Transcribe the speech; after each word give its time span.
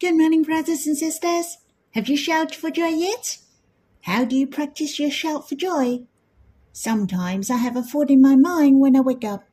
Good 0.00 0.16
morning, 0.16 0.44
brothers 0.44 0.86
and 0.86 0.96
sisters. 0.96 1.58
Have 1.90 2.08
you 2.08 2.16
shouted 2.16 2.54
for 2.54 2.70
joy 2.70 2.86
yet? 2.86 3.38
How 4.02 4.24
do 4.24 4.36
you 4.36 4.46
practice 4.46 5.00
your 5.00 5.10
shout 5.10 5.48
for 5.48 5.56
joy? 5.56 6.04
Sometimes 6.72 7.50
I 7.50 7.56
have 7.56 7.74
a 7.74 7.82
thought 7.82 8.08
in 8.08 8.22
my 8.22 8.36
mind 8.36 8.78
when 8.78 8.94
I 8.94 9.00
wake 9.00 9.24
up, 9.24 9.48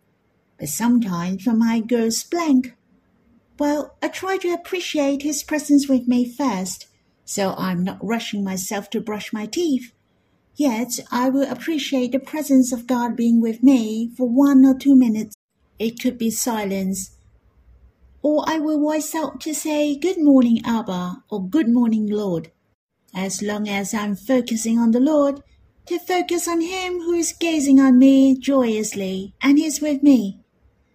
but 0.59 0.69
sometimes 0.69 1.47
my 1.47 1.53
mind 1.53 1.89
goes 1.89 2.23
blank. 2.23 2.75
Well, 3.57 3.97
I 4.03 4.09
try 4.09 4.37
to 4.37 4.53
appreciate 4.53 5.23
His 5.23 5.41
presence 5.41 5.89
with 5.89 6.07
me 6.07 6.31
first, 6.31 6.89
so 7.23 7.55
I'm 7.57 7.83
not 7.83 8.05
rushing 8.05 8.43
myself 8.43 8.91
to 8.91 9.01
brush 9.01 9.33
my 9.33 9.47
teeth. 9.47 9.93
Yet 10.55 10.99
I 11.11 11.29
will 11.29 11.51
appreciate 11.51 12.11
the 12.11 12.19
presence 12.19 12.71
of 12.71 12.85
God 12.85 13.15
being 13.15 13.41
with 13.41 13.63
me 13.63 14.11
for 14.15 14.29
one 14.29 14.63
or 14.63 14.77
two 14.77 14.95
minutes. 14.95 15.35
It 15.79 15.99
could 15.99 16.19
be 16.19 16.29
silence, 16.29 17.14
or 18.25 18.43
I 18.49 18.57
will 18.57 18.79
voice 18.79 19.13
out 19.13 19.39
to 19.41 19.53
say, 19.53 19.95
Good 19.95 20.17
morning, 20.17 20.59
Abba, 20.65 21.21
or 21.29 21.47
Good 21.47 21.69
morning, 21.69 22.07
Lord. 22.09 22.51
As 23.13 23.43
long 23.43 23.69
as 23.69 23.93
I'm 23.93 24.15
focusing 24.15 24.79
on 24.79 24.89
the 24.89 24.99
Lord, 24.99 25.43
to 25.85 25.99
focus 25.99 26.47
on 26.47 26.61
Him 26.61 27.01
who 27.01 27.13
is 27.13 27.35
gazing 27.39 27.79
on 27.79 27.99
me 27.99 28.35
joyously 28.35 29.35
and 29.43 29.59
is 29.59 29.79
with 29.79 30.01
me. 30.01 30.39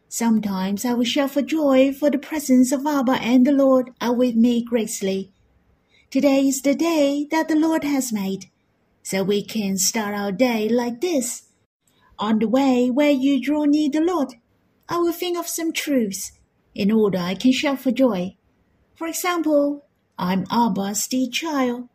Sometimes 0.08 0.84
I 0.84 0.94
will 0.94 1.04
shout 1.04 1.30
for 1.30 1.40
joy 1.40 1.92
for 1.92 2.10
the 2.10 2.18
presence 2.18 2.72
of 2.72 2.84
Abba 2.84 3.12
and 3.22 3.46
the 3.46 3.52
Lord 3.52 3.92
are 4.00 4.12
with 4.12 4.34
me 4.34 4.64
gracefully. 4.64 5.30
Today 6.10 6.48
is 6.48 6.62
the 6.62 6.74
day 6.74 7.28
that 7.30 7.46
the 7.46 7.54
Lord 7.54 7.84
has 7.84 8.12
made, 8.12 8.46
so 9.04 9.22
we 9.22 9.44
can 9.44 9.78
start 9.78 10.16
our 10.16 10.32
day 10.32 10.68
like 10.68 11.00
this. 11.00 11.44
On 12.18 12.40
the 12.40 12.48
way 12.48 12.90
where 12.90 13.12
you 13.12 13.40
draw 13.40 13.66
near 13.66 13.88
the 13.88 14.00
Lord, 14.00 14.34
I 14.88 14.98
will 14.98 15.12
think 15.12 15.38
of 15.38 15.46
some 15.46 15.72
truths 15.72 16.32
in 16.74 16.90
order 16.90 17.18
I 17.18 17.34
can 17.34 17.52
shout 17.52 17.80
for 17.80 17.90
joy. 17.90 18.36
For 18.94 19.06
example, 19.06 19.86
I'm 20.18 20.44
Abba's 20.46 21.06
dear 21.06 21.28
child. 21.28 21.88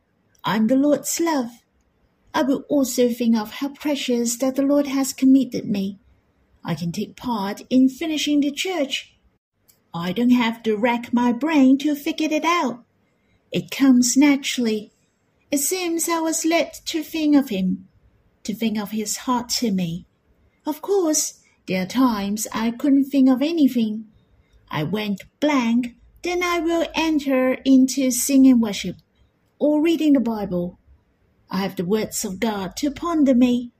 I'm 0.43 0.67
the 0.67 0.75
Lord's 0.75 1.19
love. 1.19 1.49
I 2.33 2.41
will 2.43 2.65
also 2.67 3.09
think 3.09 3.37
of 3.37 3.53
how 3.53 3.69
precious 3.69 4.37
that 4.37 4.55
the 4.55 4.61
Lord 4.61 4.87
has 4.87 5.13
committed 5.13 5.65
me. 5.65 5.99
I 6.63 6.75
can 6.75 6.91
take 6.91 7.15
part 7.15 7.61
in 7.69 7.87
finishing 7.87 8.41
the 8.41 8.51
church. 8.51 9.15
I 9.93 10.11
don't 10.11 10.31
have 10.31 10.61
to 10.63 10.75
rack 10.75 11.13
my 11.13 11.31
brain 11.31 11.77
to 11.77 11.95
figure 11.95 12.27
it 12.31 12.43
out. 12.43 12.83
It 13.51 13.71
comes 13.71 14.17
naturally. 14.17 14.91
It 15.51 15.59
seems 15.59 16.09
I 16.09 16.19
was 16.19 16.43
led 16.43 16.73
to 16.87 17.03
think 17.03 17.35
of 17.35 17.49
him, 17.49 17.87
to 18.43 18.53
think 18.53 18.77
of 18.77 18.91
his 18.91 19.17
heart 19.17 19.49
to 19.59 19.71
me. 19.71 20.05
Of 20.65 20.81
course, 20.81 21.39
there 21.67 21.83
are 21.83 21.87
times 21.87 22.47
I 22.51 22.71
couldn't 22.71 23.05
think 23.05 23.29
of 23.29 23.41
anything. 23.41 24.07
I 24.75 24.83
went 24.83 25.23
blank, 25.39 25.95
then 26.21 26.43
I 26.43 26.59
will 26.59 26.85
enter 26.93 27.53
into 27.63 28.11
singing 28.11 28.59
worship 28.59 28.97
or 29.57 29.81
reading 29.81 30.11
the 30.11 30.19
Bible. 30.19 30.79
I 31.49 31.59
have 31.59 31.77
the 31.77 31.85
words 31.85 32.25
of 32.25 32.41
God 32.41 32.75
to 32.79 32.91
ponder 32.91 33.33
me. 33.33 33.71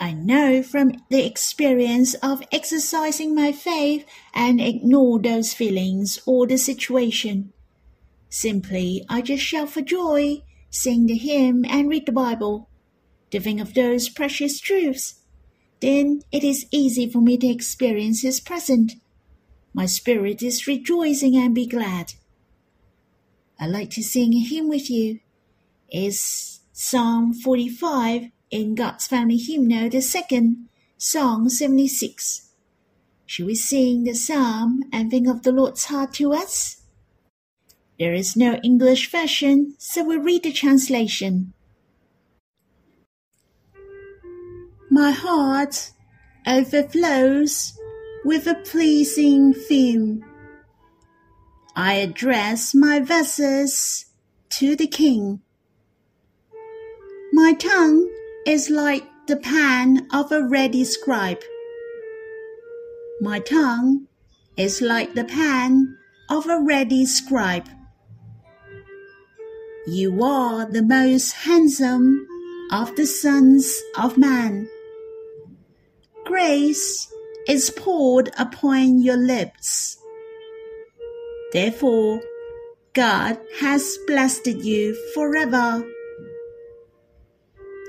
I 0.00 0.14
know 0.14 0.64
from 0.64 0.94
the 1.10 1.24
experience 1.24 2.14
of 2.14 2.42
exercising 2.50 3.36
my 3.36 3.52
faith 3.52 4.04
and 4.34 4.60
ignore 4.60 5.20
those 5.20 5.54
feelings 5.54 6.18
or 6.26 6.48
the 6.48 6.58
situation. 6.58 7.52
Simply, 8.28 9.04
I 9.08 9.22
just 9.22 9.44
shout 9.44 9.70
for 9.70 9.80
joy, 9.80 10.42
sing 10.70 11.06
the 11.06 11.18
hymn, 11.18 11.64
and 11.68 11.88
read 11.88 12.06
the 12.06 12.10
Bible, 12.10 12.68
think 13.30 13.60
of 13.60 13.74
those 13.74 14.08
precious 14.08 14.58
truths. 14.58 15.20
Then 15.78 16.22
it 16.32 16.42
is 16.42 16.66
easy 16.72 17.08
for 17.08 17.20
me 17.20 17.38
to 17.38 17.46
experience 17.46 18.22
His 18.22 18.40
presence 18.40 18.96
my 19.74 19.86
spirit 19.86 20.42
is 20.42 20.66
rejoicing 20.66 21.36
and 21.36 21.54
be 21.54 21.66
glad. 21.66 22.14
I'd 23.58 23.70
like 23.70 23.90
to 23.90 24.02
sing 24.02 24.34
a 24.34 24.40
hymn 24.40 24.68
with 24.68 24.90
you. 24.90 25.20
It's 25.88 26.60
Psalm 26.72 27.32
45 27.32 28.30
in 28.50 28.74
God's 28.74 29.06
Family 29.06 29.38
Hymnal, 29.38 29.88
the 29.88 30.02
second, 30.02 30.68
Song 30.98 31.48
76. 31.48 32.48
Should 33.26 33.46
we 33.46 33.54
sing 33.54 34.04
the 34.04 34.14
psalm 34.14 34.84
and 34.92 35.10
think 35.10 35.26
of 35.26 35.42
the 35.42 35.52
Lord's 35.52 35.86
heart 35.86 36.12
to 36.14 36.32
us? 36.32 36.82
There 37.98 38.12
is 38.12 38.36
no 38.36 38.54
English 38.62 39.10
version, 39.10 39.74
so 39.78 40.04
we'll 40.04 40.20
read 40.20 40.42
the 40.42 40.52
translation. 40.52 41.54
My 44.90 45.12
heart 45.12 45.92
overflows 46.46 47.78
with 48.24 48.46
a 48.46 48.54
pleasing 48.54 49.52
theme. 49.52 50.24
I 51.74 51.94
address 51.94 52.74
my 52.74 53.00
verses 53.00 54.06
to 54.50 54.76
the 54.76 54.86
king. 54.86 55.40
My 57.32 57.54
tongue 57.54 58.10
is 58.46 58.70
like 58.70 59.04
the 59.26 59.36
pen 59.36 60.06
of 60.12 60.30
a 60.32 60.42
ready 60.42 60.84
scribe. 60.84 61.40
My 63.20 63.38
tongue 63.38 64.06
is 64.56 64.82
like 64.82 65.14
the 65.14 65.24
pen 65.24 65.96
of 66.28 66.46
a 66.48 66.60
ready 66.60 67.06
scribe. 67.06 67.68
You 69.86 70.22
are 70.22 70.70
the 70.70 70.82
most 70.82 71.32
handsome 71.32 72.26
of 72.70 72.94
the 72.96 73.06
sons 73.06 73.80
of 73.98 74.16
man. 74.16 74.68
Grace 76.24 77.11
is 77.48 77.70
poured 77.70 78.30
upon 78.38 79.02
your 79.02 79.16
lips. 79.16 79.98
Therefore, 81.52 82.20
God 82.94 83.38
has 83.60 83.98
blessed 84.06 84.46
you 84.46 84.94
forever. 85.14 85.84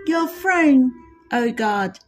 Your 0.08 0.28
throne, 0.28 0.92
O 1.32 1.52
God, 1.52 2.00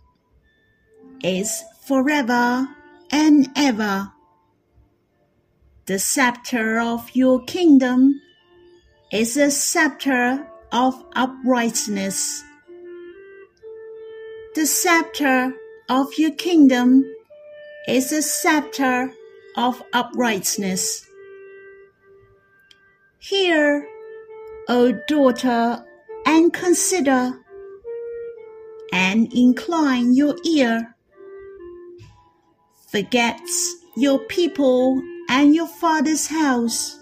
is 1.24 1.64
forever 1.86 2.68
and 3.12 3.50
ever. 3.56 4.12
The 5.86 6.00
scepter 6.00 6.80
of 6.80 7.10
your 7.14 7.44
kingdom 7.44 8.20
is 9.12 9.38
a 9.38 9.52
scepter 9.52 10.48
of 10.72 11.06
uprightness. 11.16 12.44
The 14.56 14.66
scepter 14.66 15.54
of 15.90 16.08
your 16.18 16.32
kingdom 16.32 17.06
is 17.88 18.12
a 18.12 18.22
scepter 18.22 19.14
of 19.56 19.82
uprightness. 19.94 21.08
Hear, 23.20 23.88
O 24.68 24.92
daughter, 25.08 25.84
and 26.26 26.52
consider, 26.52 27.40
and 28.92 29.32
incline 29.34 30.14
your 30.14 30.36
ear. 30.46 30.96
Forget 32.90 33.40
your 33.96 34.20
people 34.20 35.02
and 35.30 35.54
your 35.54 35.68
father's 35.68 36.28
house, 36.28 37.00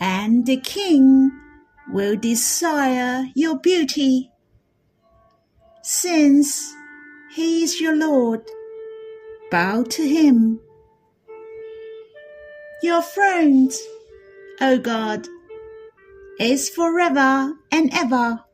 and 0.00 0.46
the 0.46 0.58
king 0.58 1.30
will 1.92 2.16
desire 2.16 3.24
your 3.34 3.58
beauty, 3.58 4.30
since 5.82 6.72
he 7.34 7.62
is 7.62 7.80
your 7.80 7.96
Lord 7.96 8.42
bow 9.50 9.82
to 9.82 10.06
him. 10.06 10.60
Your 12.82 13.02
throne, 13.02 13.70
O 14.60 14.78
God, 14.78 15.26
is 16.38 16.70
forever 16.70 17.54
and 17.70 17.90
ever. 17.92 18.44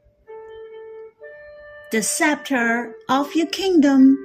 The 1.93 2.03
scepter 2.03 2.97
of 3.09 3.35
your 3.35 3.47
kingdom 3.47 4.19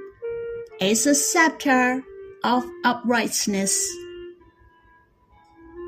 is 0.80 1.06
a 1.06 1.14
scepter 1.14 2.02
of 2.42 2.64
uprightness. 2.84 3.88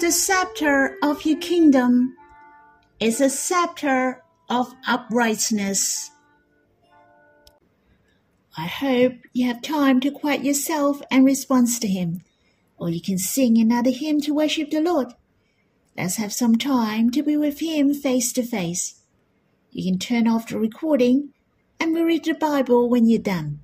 The 0.00 0.12
scepter 0.12 0.96
of 1.02 1.24
your 1.24 1.38
kingdom 1.38 2.16
is 3.00 3.20
a 3.20 3.30
scepter 3.30 4.22
of 4.48 4.72
uprightness. 4.86 6.10
I 8.56 8.66
hope 8.66 9.14
you 9.32 9.48
have 9.48 9.62
time 9.62 9.98
to 10.00 10.12
quiet 10.12 10.44
yourself 10.44 11.02
and 11.10 11.24
respond 11.24 11.68
to 11.80 11.88
Him, 11.88 12.22
or 12.78 12.88
you 12.88 13.00
can 13.00 13.18
sing 13.18 13.58
another 13.58 13.90
hymn 13.90 14.20
to 14.22 14.34
worship 14.34 14.70
the 14.70 14.80
Lord. 14.80 15.08
Let's 15.96 16.16
have 16.16 16.32
some 16.32 16.56
time 16.56 17.10
to 17.10 17.22
be 17.22 17.36
with 17.36 17.58
Him 17.58 17.92
face 17.92 18.32
to 18.34 18.44
face. 18.44 19.00
You 19.72 19.90
can 19.90 19.98
turn 19.98 20.28
off 20.28 20.48
the 20.48 20.58
recording 20.58 21.30
and 21.80 21.92
we'll 21.92 22.04
read 22.04 22.24
the 22.24 22.34
Bible 22.34 22.88
when 22.88 23.08
you're 23.08 23.20
done. 23.20 23.60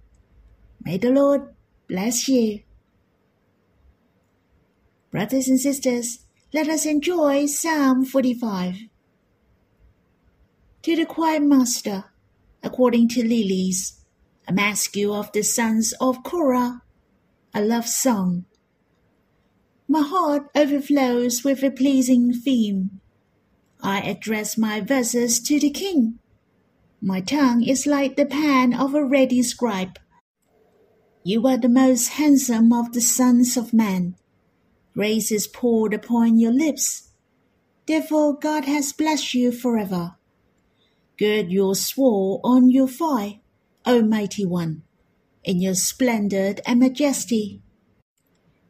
May 0.84 0.98
the 0.98 1.10
Lord 1.10 1.54
bless 1.86 2.26
you. 2.26 2.60
Brothers 5.12 5.48
and 5.48 5.60
sisters, 5.60 6.20
let 6.52 6.68
us 6.68 6.84
enjoy 6.84 7.46
Psalm 7.46 8.04
45. 8.04 8.76
To 10.82 10.96
the 10.96 11.06
choir 11.06 11.38
master, 11.38 12.06
according 12.64 13.08
to 13.10 13.22
Lilies 13.22 13.99
a 14.48 14.52
maskil 14.52 15.14
of 15.14 15.30
the 15.32 15.42
sons 15.42 15.92
of 16.00 16.22
Korah, 16.22 16.82
a 17.54 17.62
love 17.62 17.86
song. 17.86 18.44
My 19.88 20.02
heart 20.02 20.50
overflows 20.54 21.42
with 21.42 21.62
a 21.62 21.70
pleasing 21.70 22.32
theme. 22.32 23.00
I 23.82 24.00
address 24.00 24.56
my 24.56 24.80
verses 24.80 25.40
to 25.40 25.58
the 25.58 25.70
king. 25.70 26.18
My 27.00 27.20
tongue 27.20 27.62
is 27.62 27.86
like 27.86 28.16
the 28.16 28.26
pen 28.26 28.74
of 28.74 28.94
a 28.94 29.04
ready 29.04 29.42
scribe. 29.42 29.98
You 31.24 31.46
are 31.46 31.56
the 31.56 31.68
most 31.68 32.08
handsome 32.08 32.72
of 32.72 32.92
the 32.92 33.00
sons 33.00 33.56
of 33.56 33.72
men. 33.72 34.16
Grace 34.94 35.30
is 35.32 35.46
poured 35.46 35.94
upon 35.94 36.38
your 36.38 36.52
lips. 36.52 37.10
Therefore 37.86 38.38
God 38.38 38.64
has 38.66 38.92
blessed 38.92 39.34
you 39.34 39.50
forever. 39.50 40.16
Gird 41.18 41.50
your 41.50 41.74
sword 41.74 42.40
on 42.44 42.70
your 42.70 42.88
thigh, 42.88 43.40
O 43.90 44.02
mighty 44.02 44.46
one, 44.46 44.82
in 45.42 45.60
your 45.60 45.74
splendor 45.74 46.54
and 46.64 46.78
majesty. 46.78 47.60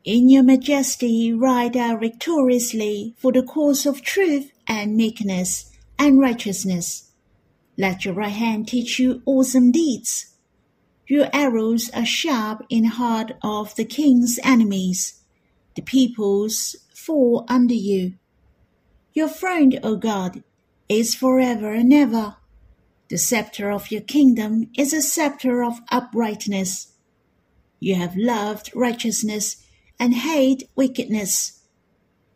In 0.03 0.31
your 0.31 0.43
majesty 0.43 1.31
ride 1.31 1.77
out 1.77 2.01
victoriously 2.01 3.15
for 3.19 3.31
the 3.31 3.43
cause 3.43 3.85
of 3.85 4.01
truth 4.01 4.51
and 4.67 4.97
meekness 4.97 5.71
and 5.99 6.19
righteousness. 6.19 7.11
Let 7.77 8.07
your 8.07 8.15
right 8.15 8.33
hand 8.33 8.69
teach 8.69 8.99
you 8.99 9.21
awesome 9.27 9.71
deeds. 9.71 10.37
Your 11.07 11.29
arrows 11.35 11.91
are 11.91 12.07
sharp 12.07 12.65
in 12.71 12.85
the 12.85 12.89
heart 12.89 13.33
of 13.43 13.77
the 13.77 13.85
king's 13.85 14.39
enemies. 14.43 15.21
The 15.77 15.83
peoples 15.83 16.77
fall 16.95 17.45
under 17.47 17.75
you. 17.75 18.15
Your 19.13 19.29
throne, 19.29 19.73
O 19.83 19.97
God, 19.97 20.43
is 20.89 21.15
forever 21.15 21.75
and 21.75 21.93
ever. 21.93 22.37
The 23.11 23.19
scepter 23.19 23.73
of 23.73 23.91
your 23.91 24.03
kingdom 24.03 24.71
is 24.79 24.93
a 24.93 25.03
scepter 25.03 25.65
of 25.65 25.81
uprightness. 25.91 26.93
You 27.81 27.97
have 27.97 28.17
loved 28.17 28.71
righteousness 28.73 29.57
and 29.99 30.15
hate 30.15 30.69
wickedness. 30.77 31.59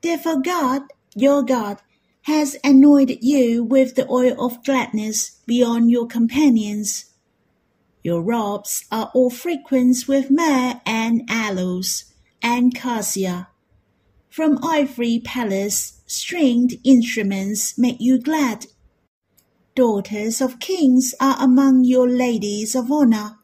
Therefore 0.03 0.43
God, 0.43 0.82
your 1.15 1.44
God, 1.44 1.81
has 2.23 2.56
anointed 2.65 3.19
you 3.23 3.62
with 3.62 3.94
the 3.94 4.09
oil 4.09 4.35
of 4.44 4.65
gladness 4.65 5.41
beyond 5.47 5.93
your 5.93 6.09
companions. 6.09 7.05
Your 8.03 8.21
robes 8.21 8.85
are 8.91 9.12
all 9.15 9.31
frequent 9.31 10.09
with 10.09 10.29
myrrh 10.29 10.81
and 10.85 11.23
aloes 11.29 12.12
and 12.43 12.75
cassia. 12.75 13.49
From 14.29 14.59
ivory 14.65 15.23
palace, 15.25 16.03
stringed 16.06 16.75
instruments 16.82 17.79
make 17.79 18.00
you 18.00 18.19
glad 18.19 18.67
daughters 19.75 20.41
of 20.41 20.61
kings 20.61 21.15
are 21.21 21.37
among 21.41 21.85
your 21.85 22.09
ladies 22.09 22.76
of 22.76 22.93
honor. 22.93 23.38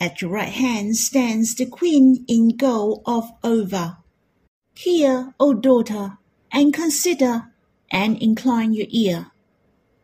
At 0.00 0.20
your 0.20 0.32
right 0.32 0.52
hand 0.52 0.96
stands 0.96 1.54
the 1.54 1.66
queen 1.66 2.24
in 2.26 2.56
gold 2.56 3.02
of 3.06 3.30
Ophir. 3.44 3.98
Hear, 4.74 5.34
O 5.38 5.54
daughter, 5.54 6.18
and 6.52 6.74
consider, 6.74 7.52
and 7.90 8.20
incline 8.20 8.74
your 8.74 8.88
ear. 8.90 9.30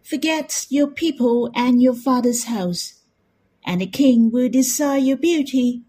Forget 0.02 0.66
your 0.70 0.86
people 0.86 1.50
and 1.54 1.82
your 1.82 1.94
father's 1.94 2.44
house, 2.44 3.02
and 3.64 3.80
the 3.80 3.86
king 3.86 4.30
will 4.30 4.48
desire 4.48 4.98
your 4.98 5.16
beauty. 5.16 5.82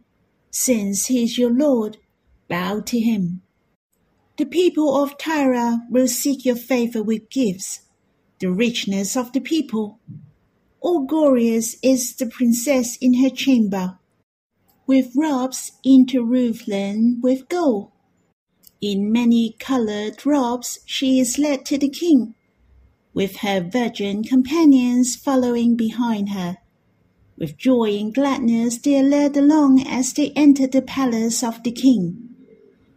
Since 0.49 1.05
he 1.05 1.23
is 1.23 1.37
your 1.37 1.51
Lord, 1.51 1.97
bow 2.47 2.81
to 2.81 2.99
him. 2.99 3.43
The 4.37 4.45
people 4.45 5.01
of 5.01 5.17
Tyre 5.19 5.77
will 5.89 6.07
seek 6.07 6.45
your 6.45 6.55
favor 6.55 7.03
with 7.03 7.29
gifts 7.29 7.81
the 8.41 8.51
richness 8.51 9.15
of 9.15 9.31
the 9.33 9.39
people. 9.39 9.99
All 10.81 11.05
glorious 11.05 11.75
is 11.83 12.15
the 12.15 12.25
princess 12.25 12.97
in 12.97 13.13
her 13.23 13.29
chamber, 13.29 13.99
with 14.87 15.15
robes 15.15 15.71
interwoven 15.85 17.19
with 17.21 17.47
gold. 17.47 17.91
In 18.81 19.11
many 19.11 19.55
colored 19.59 20.25
robes 20.25 20.79
she 20.85 21.19
is 21.19 21.37
led 21.37 21.65
to 21.67 21.77
the 21.77 21.89
king, 21.89 22.33
with 23.13 23.37
her 23.37 23.61
virgin 23.61 24.23
companions 24.23 25.15
following 25.15 25.75
behind 25.75 26.29
her. 26.29 26.57
With 27.37 27.57
joy 27.57 27.91
and 27.99 28.13
gladness 28.13 28.79
they 28.79 28.99
are 28.99 29.03
led 29.03 29.37
along 29.37 29.85
as 29.87 30.13
they 30.13 30.31
enter 30.31 30.65
the 30.65 30.81
palace 30.81 31.43
of 31.43 31.61
the 31.61 31.71
king. 31.71 32.29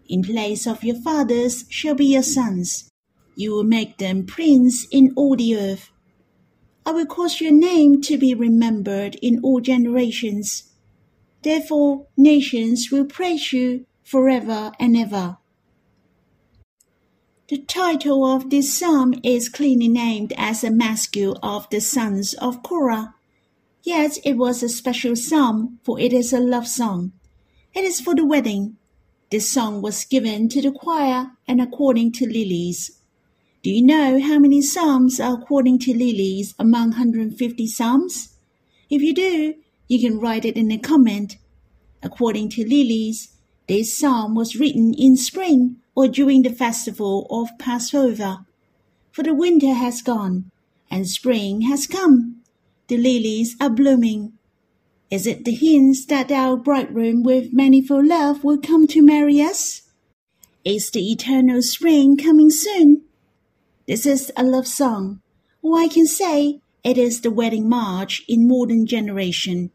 In 0.08 0.22
place 0.22 0.66
of 0.66 0.82
your 0.82 0.96
fathers 0.96 1.66
shall 1.68 1.94
be 1.94 2.06
your 2.06 2.22
sons, 2.22 2.90
you 3.36 3.52
will 3.52 3.64
make 3.64 3.98
them 3.98 4.26
prince 4.26 4.86
in 4.90 5.12
all 5.16 5.36
the 5.36 5.56
earth. 5.56 5.90
I 6.86 6.92
will 6.92 7.06
cause 7.06 7.40
your 7.40 7.52
name 7.52 8.02
to 8.02 8.18
be 8.18 8.34
remembered 8.34 9.16
in 9.22 9.40
all 9.42 9.60
generations. 9.60 10.70
Therefore, 11.42 12.06
nations 12.16 12.90
will 12.90 13.06
praise 13.06 13.52
you 13.52 13.86
forever 14.02 14.72
and 14.78 14.96
ever. 14.96 15.38
The 17.48 17.58
title 17.58 18.24
of 18.24 18.48
this 18.50 18.78
psalm 18.78 19.14
is 19.22 19.50
clearly 19.50 19.88
named 19.88 20.32
as 20.36 20.64
a 20.64 20.70
maskil 20.70 21.38
of 21.42 21.68
the 21.70 21.80
sons 21.80 22.34
of 22.34 22.62
Korah. 22.62 23.14
Yet 23.82 24.16
it 24.24 24.38
was 24.38 24.62
a 24.62 24.68
special 24.68 25.14
psalm, 25.14 25.78
for 25.84 26.00
it 26.00 26.12
is 26.14 26.32
a 26.32 26.40
love 26.40 26.66
song. 26.66 27.12
It 27.74 27.84
is 27.84 28.00
for 28.00 28.14
the 28.14 28.24
wedding. 28.24 28.76
This 29.30 29.48
song 29.48 29.82
was 29.82 30.06
given 30.06 30.48
to 30.50 30.62
the 30.62 30.72
choir 30.72 31.32
and 31.46 31.60
according 31.60 32.12
to 32.12 32.26
Lilies. 32.26 33.00
Do 33.64 33.70
you 33.70 33.82
know 33.82 34.20
how 34.20 34.38
many 34.38 34.60
psalms 34.60 35.18
are 35.18 35.38
according 35.38 35.78
to 35.78 35.94
Lilies 35.94 36.54
among 36.58 36.90
150 36.90 37.66
psalms? 37.66 38.36
If 38.90 39.00
you 39.00 39.14
do, 39.14 39.54
you 39.88 39.98
can 39.98 40.20
write 40.20 40.44
it 40.44 40.58
in 40.58 40.70
a 40.70 40.76
comment. 40.76 41.38
According 42.02 42.50
to 42.50 42.68
Lilies, 42.68 43.32
this 43.66 43.96
psalm 43.96 44.34
was 44.34 44.54
written 44.54 44.92
in 44.92 45.16
spring 45.16 45.76
or 45.94 46.08
during 46.08 46.42
the 46.42 46.52
festival 46.52 47.26
of 47.30 47.58
Passover. 47.58 48.40
For 49.10 49.22
the 49.22 49.32
winter 49.32 49.72
has 49.72 50.02
gone, 50.02 50.50
and 50.90 51.08
spring 51.08 51.62
has 51.62 51.86
come. 51.86 52.42
The 52.88 52.98
lilies 52.98 53.56
are 53.62 53.70
blooming. 53.70 54.34
Is 55.10 55.26
it 55.26 55.46
the 55.46 55.54
hint 55.54 55.96
that 56.10 56.30
our 56.30 56.58
bridegroom 56.58 57.22
with 57.22 57.54
manifold 57.54 58.08
love 58.08 58.44
will 58.44 58.58
come 58.58 58.86
to 58.88 59.00
marry 59.00 59.40
us? 59.40 59.80
Is 60.66 60.90
the 60.90 61.10
eternal 61.10 61.62
spring 61.62 62.18
coming 62.18 62.50
soon? 62.50 63.03
This 63.86 64.06
is 64.06 64.32
a 64.34 64.42
love 64.42 64.66
song, 64.66 65.20
or 65.60 65.78
I 65.78 65.88
can 65.88 66.06
say 66.06 66.60
it 66.82 66.96
is 66.96 67.20
the 67.20 67.30
wedding 67.30 67.68
march 67.68 68.22
in 68.26 68.48
modern 68.48 68.86
generation. 68.86 69.72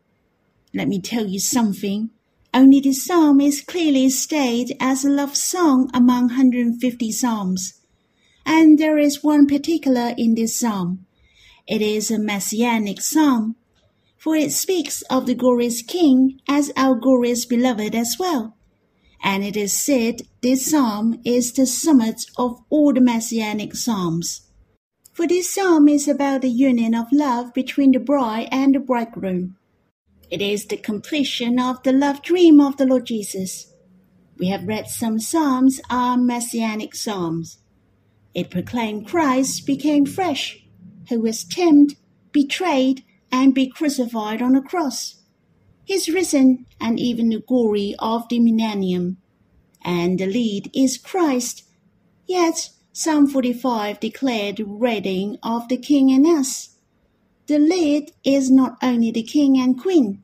Let 0.74 0.88
me 0.88 1.00
tell 1.00 1.28
you 1.28 1.40
something. 1.40 2.10
Only 2.52 2.80
this 2.80 3.06
psalm 3.06 3.40
is 3.40 3.62
clearly 3.62 4.10
stated 4.10 4.76
as 4.80 5.06
a 5.06 5.12
love 5.12 5.36
song 5.36 5.92
among 5.94 6.30
150 6.30 7.12
psalms. 7.12 7.82
And 8.48 8.80
there 8.80 8.98
is 8.98 9.24
one 9.24 9.46
particular 9.46 10.16
in 10.18 10.34
this 10.34 10.60
psalm. 10.60 11.06
It 11.68 11.84
is 11.84 12.10
a 12.10 12.18
messianic 12.18 13.02
psalm, 13.02 13.58
for 14.18 14.36
it 14.36 14.52
speaks 14.52 15.04
of 15.04 15.28
the 15.28 15.36
glorious 15.36 15.84
King 15.84 16.40
as 16.48 16.72
our 16.76 16.96
glorious 16.96 17.46
beloved 17.46 17.94
as 17.94 18.16
well 18.20 18.56
and 19.24 19.44
it 19.44 19.58
is 19.58 19.74
said 19.74 20.22
this 20.42 20.72
psalm 20.72 21.20
is 21.26 21.54
the 21.54 21.66
summit 21.66 22.22
of 22.38 22.62
all 22.70 22.94
the 22.94 23.02
messianic 23.02 23.76
psalms. 23.76 24.42
For 25.14 25.28
this 25.28 25.54
psalm 25.54 25.90
is 25.90 26.08
about 26.08 26.42
the 26.42 26.50
union 26.50 26.96
of 26.96 27.08
love 27.12 27.54
between 27.54 27.92
the 27.92 28.00
bride 28.00 28.48
and 28.52 28.74
the 28.74 28.80
bridegroom. 28.80 29.58
It 30.30 30.42
is 30.42 30.66
the 30.66 30.78
completion 30.78 31.60
of 31.60 31.84
the 31.84 31.92
love 31.92 32.22
dream 32.22 32.62
of 32.62 32.78
the 32.78 32.86
Lord 32.86 33.06
Jesus. 33.06 33.74
We 34.38 34.48
have 34.48 34.68
read 34.68 34.88
some 34.88 35.20
psalms 35.20 35.82
are 35.90 36.18
messianic 36.18 36.96
psalms. 36.96 37.58
It 38.34 38.50
proclaimed 38.50 39.08
Christ 39.08 39.66
became 39.66 40.06
flesh, 40.06 40.64
who 41.10 41.20
was 41.20 41.44
tempted, 41.44 41.98
betrayed, 42.32 43.04
and 43.32 43.54
be 43.54 43.68
crucified 43.68 44.42
on 44.42 44.56
a 44.56 44.62
cross 44.62 45.19
is 45.90 46.10
risen 46.10 46.66
and 46.80 47.00
even 47.00 47.30
the 47.30 47.40
glory 47.40 47.96
of 48.00 48.28
the 48.30 48.40
millennium. 48.40 49.18
And 49.84 50.20
the 50.20 50.26
lead 50.26 50.70
is 50.74 50.98
Christ. 50.98 51.64
Yet 52.28 52.70
Psalm 52.94 53.28
45 53.28 54.00
declared 54.00 54.58
the 54.58 54.66
reigning 54.66 55.38
of 55.42 55.68
the 55.68 55.78
King 55.78 56.12
and 56.12 56.28
us. 56.28 56.76
The 57.48 57.58
lead 57.58 58.12
is 58.24 58.52
not 58.52 58.78
only 58.84 59.12
the 59.12 59.24
King 59.24 59.58
and 59.58 59.80
Queen. 59.80 60.24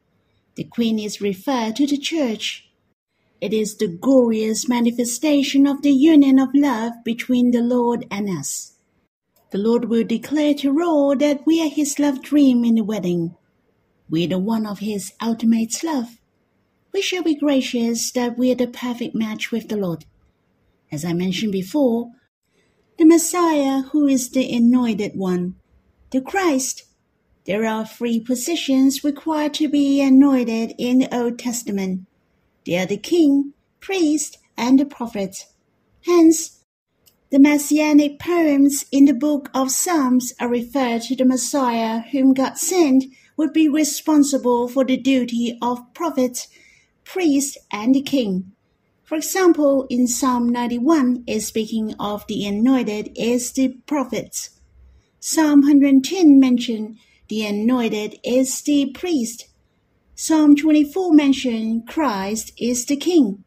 The 0.55 0.65
Queen 0.65 0.99
is 0.99 1.21
referred 1.21 1.75
to 1.77 1.87
the 1.87 1.97
Church. 1.97 2.69
It 3.41 3.53
is 3.53 3.77
the 3.77 3.87
glorious 3.87 4.69
manifestation 4.69 5.67
of 5.67 5.81
the 5.81 5.91
union 5.91 6.39
of 6.39 6.49
love 6.53 6.93
between 7.03 7.51
the 7.51 7.61
Lord 7.61 8.05
and 8.09 8.29
us. 8.29 8.73
The 9.51 9.57
Lord 9.57 9.85
will 9.85 10.03
declare 10.03 10.53
to 10.55 10.81
all 10.81 11.15
that 11.15 11.45
we 11.45 11.61
are 11.61 11.69
his 11.69 11.99
love 11.99 12.21
dream 12.21 12.65
in 12.65 12.75
the 12.75 12.83
wedding. 12.83 13.35
We're 14.09 14.27
the 14.27 14.39
one 14.39 14.65
of 14.65 14.79
His 14.79 15.13
ultimate 15.21 15.83
love. 15.83 16.19
We 16.93 17.01
shall 17.01 17.23
be 17.23 17.35
gracious 17.35 18.11
that 18.11 18.37
we're 18.37 18.55
the 18.55 18.67
perfect 18.67 19.15
match 19.15 19.51
with 19.51 19.67
the 19.67 19.77
Lord. 19.77 20.05
As 20.91 21.03
I 21.03 21.13
mentioned 21.13 21.51
before, 21.51 22.11
the 22.97 23.05
Messiah, 23.05 23.81
who 23.81 24.07
is 24.07 24.29
the 24.29 24.53
anointed 24.55 25.17
one, 25.17 25.55
the 26.11 26.21
Christ. 26.21 26.83
There 27.45 27.65
are 27.65 27.85
three 27.85 28.19
positions 28.19 29.03
required 29.03 29.53
to 29.55 29.67
be 29.67 30.01
anointed 30.01 30.73
in 30.77 30.99
the 30.99 31.15
Old 31.15 31.37
Testament. 31.37 32.07
They 32.65 32.77
are 32.77 32.85
the 32.85 32.97
king, 32.97 33.53
priest, 33.81 34.37
and 34.57 34.79
the 34.79 34.85
prophet. 34.85 35.45
Hence, 36.05 36.63
the 37.31 37.39
messianic 37.39 38.19
poems 38.19 38.85
in 38.91 39.05
the 39.05 39.13
book 39.13 39.49
of 39.53 39.71
Psalms 39.71 40.33
are 40.39 40.47
referred 40.47 41.01
to 41.03 41.15
the 41.15 41.25
Messiah 41.25 41.99
whom 42.11 42.33
God 42.33 42.57
sent 42.57 43.05
would 43.37 43.53
be 43.53 43.67
responsible 43.67 44.67
for 44.67 44.85
the 44.85 44.97
duty 44.97 45.57
of 45.61 45.93
prophet, 45.93 46.47
priest, 47.03 47.57
and 47.71 48.05
king. 48.05 48.51
For 49.03 49.15
example, 49.15 49.85
in 49.89 50.07
Psalm 50.07 50.49
91 50.49 51.25
is 51.27 51.47
speaking 51.47 51.93
of 51.99 52.25
the 52.27 52.45
anointed 52.45 53.11
is 53.15 53.51
the 53.51 53.77
prophet. 53.85 54.49
Psalm 55.19 55.61
110 55.61 56.39
mention 56.39 56.97
the 57.29 57.45
anointed 57.45 58.19
is 58.23 58.61
the 58.61 58.91
priest. 58.91 59.47
Psalm 60.15 60.55
24 60.55 61.13
mention 61.13 61.83
Christ 61.85 62.51
is 62.57 62.85
the 62.85 62.95
king. 62.95 63.43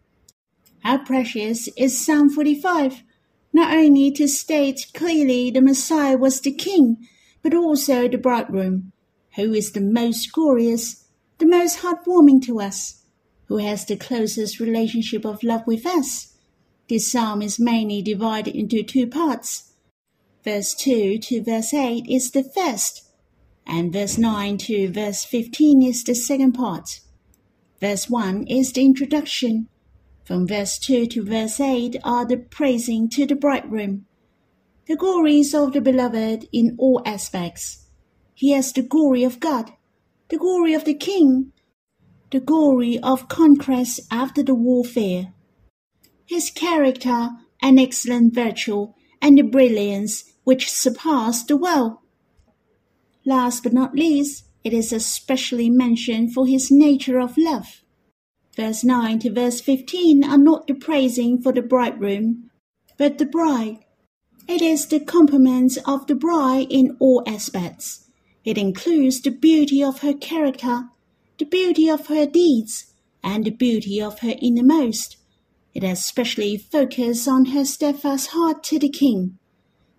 How 0.80 0.98
precious 0.98 1.68
is 1.76 2.04
Psalm 2.04 2.30
45, 2.30 3.02
not 3.52 3.74
only 3.74 4.10
to 4.12 4.28
state 4.28 4.86
clearly 4.94 5.50
the 5.50 5.60
Messiah 5.60 6.16
was 6.16 6.40
the 6.40 6.52
king, 6.52 6.98
but 7.42 7.54
also 7.54 8.06
the 8.06 8.18
bridegroom, 8.18 8.92
who 9.38 9.54
is 9.54 9.70
the 9.70 9.80
most 9.80 10.32
glorious, 10.32 11.04
the 11.38 11.46
most 11.46 11.78
heartwarming 11.78 12.42
to 12.44 12.60
us, 12.60 13.04
who 13.46 13.58
has 13.58 13.84
the 13.84 13.96
closest 13.96 14.58
relationship 14.58 15.24
of 15.24 15.44
love 15.44 15.62
with 15.64 15.86
us. 15.86 16.34
This 16.88 17.12
psalm 17.12 17.40
is 17.40 17.60
mainly 17.60 18.02
divided 18.02 18.56
into 18.56 18.82
two 18.82 19.06
parts. 19.06 19.74
Verse 20.42 20.74
2 20.74 21.18
to 21.18 21.44
verse 21.44 21.72
8 21.72 22.04
is 22.08 22.32
the 22.32 22.42
first, 22.42 23.08
and 23.64 23.92
verse 23.92 24.18
9 24.18 24.58
to 24.58 24.90
verse 24.90 25.24
15 25.24 25.82
is 25.82 26.02
the 26.02 26.16
second 26.16 26.52
part. 26.54 26.98
Verse 27.80 28.10
1 28.10 28.44
is 28.48 28.72
the 28.72 28.84
introduction. 28.84 29.68
From 30.24 30.48
verse 30.48 30.80
2 30.80 31.06
to 31.06 31.22
verse 31.22 31.60
8 31.60 31.96
are 32.02 32.26
the 32.26 32.38
praising 32.38 33.08
to 33.10 33.24
the 33.24 33.36
bridegroom. 33.36 34.04
The 34.88 34.96
glories 34.96 35.54
of 35.54 35.74
the 35.74 35.80
beloved 35.80 36.48
in 36.52 36.74
all 36.76 37.02
aspects. 37.06 37.84
He 38.38 38.52
has 38.52 38.72
the 38.72 38.82
glory 38.82 39.24
of 39.24 39.40
God, 39.40 39.72
the 40.28 40.38
glory 40.38 40.72
of 40.72 40.84
the 40.84 40.94
king, 40.94 41.52
the 42.30 42.38
glory 42.38 42.96
of 43.00 43.26
conquest 43.26 43.98
after 44.12 44.44
the 44.44 44.54
warfare. 44.54 45.32
His 46.24 46.48
character 46.48 47.30
and 47.60 47.80
excellent 47.80 48.36
virtue 48.36 48.92
and 49.20 49.36
the 49.36 49.42
brilliance 49.42 50.34
which 50.44 50.70
surpass 50.70 51.42
the 51.42 51.56
world. 51.56 51.96
Last 53.26 53.64
but 53.64 53.72
not 53.72 53.96
least, 53.96 54.44
it 54.62 54.72
is 54.72 54.92
especially 54.92 55.68
mentioned 55.68 56.32
for 56.32 56.46
his 56.46 56.70
nature 56.70 57.18
of 57.18 57.36
love. 57.36 57.82
Verse 58.54 58.84
9 58.84 59.18
to 59.18 59.32
verse 59.32 59.60
15 59.60 60.22
are 60.22 60.38
not 60.38 60.68
the 60.68 60.74
praising 60.74 61.42
for 61.42 61.50
the 61.52 61.60
bridegroom, 61.60 62.50
but 62.96 63.18
the 63.18 63.26
bride. 63.26 63.78
It 64.46 64.62
is 64.62 64.86
the 64.86 65.00
compliment 65.00 65.76
of 65.84 66.06
the 66.06 66.14
bride 66.14 66.68
in 66.70 66.96
all 67.00 67.24
aspects. 67.26 68.07
It 68.44 68.58
includes 68.58 69.20
the 69.20 69.30
beauty 69.30 69.82
of 69.82 70.00
her 70.00 70.14
character, 70.14 70.88
the 71.38 71.44
beauty 71.44 71.88
of 71.88 72.06
her 72.06 72.26
deeds, 72.26 72.92
and 73.22 73.44
the 73.44 73.50
beauty 73.50 74.00
of 74.00 74.20
her 74.20 74.34
innermost. 74.40 75.16
It 75.74 75.84
especially 75.84 76.56
focuses 76.56 77.28
on 77.28 77.46
her 77.46 77.64
steadfast 77.64 78.28
heart 78.28 78.62
to 78.64 78.78
the 78.78 78.88
king. 78.88 79.38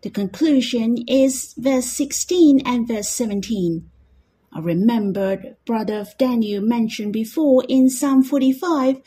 The 0.02 0.10
conclusion 0.10 0.98
is 1.08 1.54
verse 1.58 1.88
16 1.88 2.62
and 2.66 2.88
verse 2.88 3.10
17. 3.10 3.90
I 4.52 4.60
remembered 4.60 5.58
brother 5.66 6.06
Daniel 6.18 6.64
mentioned 6.64 7.14
before 7.14 7.66
in 7.68 7.90
Psalm 7.90 8.24
45 8.24 9.02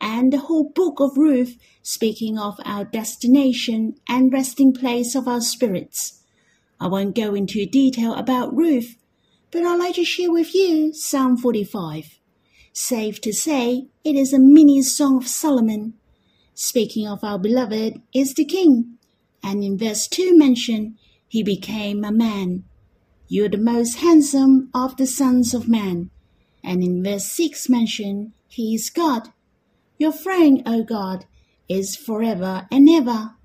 and 0.00 0.32
the 0.32 0.38
whole 0.38 0.70
book 0.70 1.00
of 1.00 1.16
Ruth 1.16 1.56
speaking 1.82 2.38
of 2.38 2.60
our 2.64 2.84
destination 2.84 3.94
and 4.08 4.32
resting 4.32 4.72
place 4.72 5.14
of 5.14 5.26
our 5.26 5.40
spirits. 5.40 6.23
I 6.80 6.88
won't 6.88 7.14
go 7.14 7.34
into 7.34 7.66
detail 7.66 8.14
about 8.14 8.54
Ruth 8.54 8.96
but 9.54 9.62
I'd 9.62 9.78
like 9.78 9.94
to 9.94 10.04
share 10.04 10.32
with 10.32 10.52
you 10.52 10.92
Psalm 10.92 11.36
45. 11.36 12.18
Safe 12.72 13.20
to 13.20 13.32
say, 13.32 13.86
it 14.02 14.16
is 14.16 14.32
a 14.32 14.40
mini 14.40 14.82
song 14.82 15.18
of 15.18 15.28
Solomon. 15.28 15.94
Speaking 16.54 17.06
of 17.06 17.22
our 17.22 17.38
beloved 17.38 18.02
is 18.12 18.34
the 18.34 18.44
king, 18.44 18.98
and 19.44 19.62
in 19.62 19.78
verse 19.78 20.08
2 20.08 20.36
mention, 20.36 20.98
he 21.28 21.44
became 21.44 22.02
a 22.02 22.10
man. 22.10 22.64
You're 23.28 23.48
the 23.48 23.58
most 23.58 23.98
handsome 23.98 24.70
of 24.74 24.96
the 24.96 25.06
sons 25.06 25.54
of 25.54 25.68
man. 25.68 26.10
And 26.64 26.82
in 26.82 27.04
verse 27.04 27.30
6 27.30 27.68
mention, 27.68 28.32
he 28.48 28.74
is 28.74 28.90
God. 28.90 29.28
Your 29.98 30.12
friend, 30.12 30.64
O 30.66 30.82
God, 30.82 31.26
is 31.68 31.94
forever 31.94 32.66
and 32.72 32.88
ever. 32.88 33.36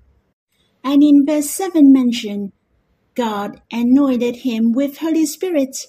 And 0.82 1.04
in 1.04 1.24
verse 1.24 1.50
7 1.50 1.92
mention, 1.92 2.52
God 3.14 3.60
anointed 3.72 4.36
him 4.36 4.72
with 4.72 4.98
Holy 4.98 5.26
Spirit 5.26 5.86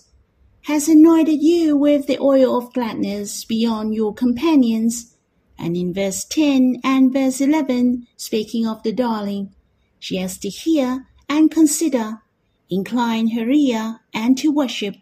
has 0.65 0.87
anointed 0.87 1.41
you 1.41 1.75
with 1.75 2.05
the 2.05 2.19
oil 2.19 2.57
of 2.57 2.73
gladness 2.73 3.45
beyond 3.45 3.95
your 3.95 4.13
companions. 4.13 5.15
And 5.57 5.75
in 5.75 5.93
verse 5.93 6.23
10 6.25 6.81
and 6.83 7.11
verse 7.11 7.41
11, 7.41 8.07
speaking 8.15 8.67
of 8.67 8.83
the 8.83 8.91
darling, 8.91 9.55
she 9.99 10.17
has 10.17 10.37
to 10.39 10.49
hear 10.49 11.07
and 11.27 11.49
consider, 11.49 12.21
incline 12.69 13.29
her 13.29 13.49
ear 13.49 13.99
and 14.13 14.37
to 14.37 14.51
worship, 14.51 14.95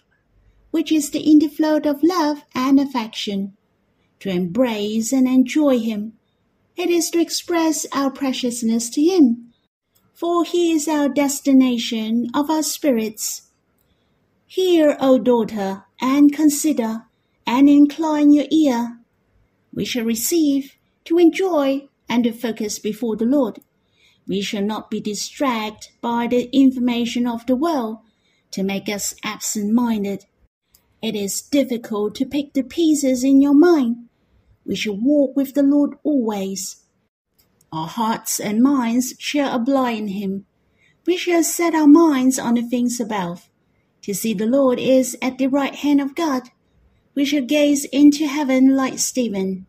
which 0.71 0.91
is 0.91 1.11
the 1.11 1.19
inflow 1.19 1.77
of 1.77 2.03
love 2.03 2.43
and 2.55 2.79
affection, 2.79 3.57
to 4.19 4.29
embrace 4.29 5.11
and 5.11 5.27
enjoy 5.27 5.79
him. 5.79 6.13
It 6.77 6.89
is 6.89 7.09
to 7.11 7.19
express 7.19 7.85
our 7.93 8.11
preciousness 8.11 8.89
to 8.91 9.01
him, 9.01 9.48
for 10.19 10.43
he 10.43 10.73
is 10.73 10.85
our 10.85 11.07
destination 11.07 12.27
of 12.33 12.49
our 12.49 12.61
spirits 12.61 13.43
Hear, 14.47 14.97
O 14.99 15.19
daughter, 15.19 15.85
and 16.01 16.33
consider, 16.33 17.03
and 17.45 17.69
incline 17.69 18.33
your 18.33 18.47
ear. 18.49 18.97
We 19.71 19.85
shall 19.85 20.03
receive, 20.03 20.73
to 21.05 21.19
enjoy, 21.19 21.87
and 22.09 22.23
to 22.23 22.31
focus 22.31 22.79
before 22.79 23.15
the 23.15 23.25
Lord. 23.25 23.59
We 24.27 24.41
shall 24.41 24.63
not 24.63 24.89
be 24.89 24.99
distracted 24.99 25.91
by 26.01 26.25
the 26.25 26.49
information 26.51 27.27
of 27.27 27.45
the 27.45 27.55
world 27.55 27.99
to 28.51 28.63
make 28.63 28.89
us 28.89 29.13
absent 29.23 29.71
minded. 29.71 30.25
It 31.01 31.15
is 31.15 31.43
difficult 31.43 32.15
to 32.15 32.25
pick 32.25 32.53
the 32.53 32.63
pieces 32.63 33.23
in 33.23 33.39
your 33.39 33.53
mind. 33.53 34.09
We 34.65 34.75
shall 34.75 34.97
walk 34.97 35.35
with 35.35 35.53
the 35.53 35.63
Lord 35.63 35.95
always. 36.03 36.83
Our 37.71 37.87
hearts 37.87 38.39
and 38.39 38.61
minds 38.63 39.13
shall 39.19 39.55
abide 39.55 39.97
in 39.97 40.07
Him. 40.09 40.45
We 41.05 41.17
shall 41.17 41.43
set 41.43 41.75
our 41.75 41.87
minds 41.87 42.39
on 42.39 42.55
the 42.55 42.61
things 42.61 42.99
above 42.99 43.49
to 44.01 44.13
see 44.13 44.33
the 44.33 44.45
Lord 44.45 44.79
is 44.79 45.17
at 45.21 45.37
the 45.37 45.47
right 45.47 45.75
hand 45.75 46.01
of 46.01 46.15
God. 46.15 46.49
We 47.15 47.25
shall 47.25 47.43
gaze 47.43 47.85
into 47.85 48.27
heaven 48.27 48.75
like 48.75 48.97
Stephen. 48.97 49.67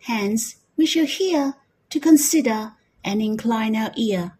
Hence, 0.00 0.56
we 0.76 0.86
shall 0.86 1.06
hear, 1.06 1.54
to 1.90 2.00
consider, 2.00 2.72
and 3.04 3.20
incline 3.20 3.76
our 3.76 3.92
ear. 3.96 4.38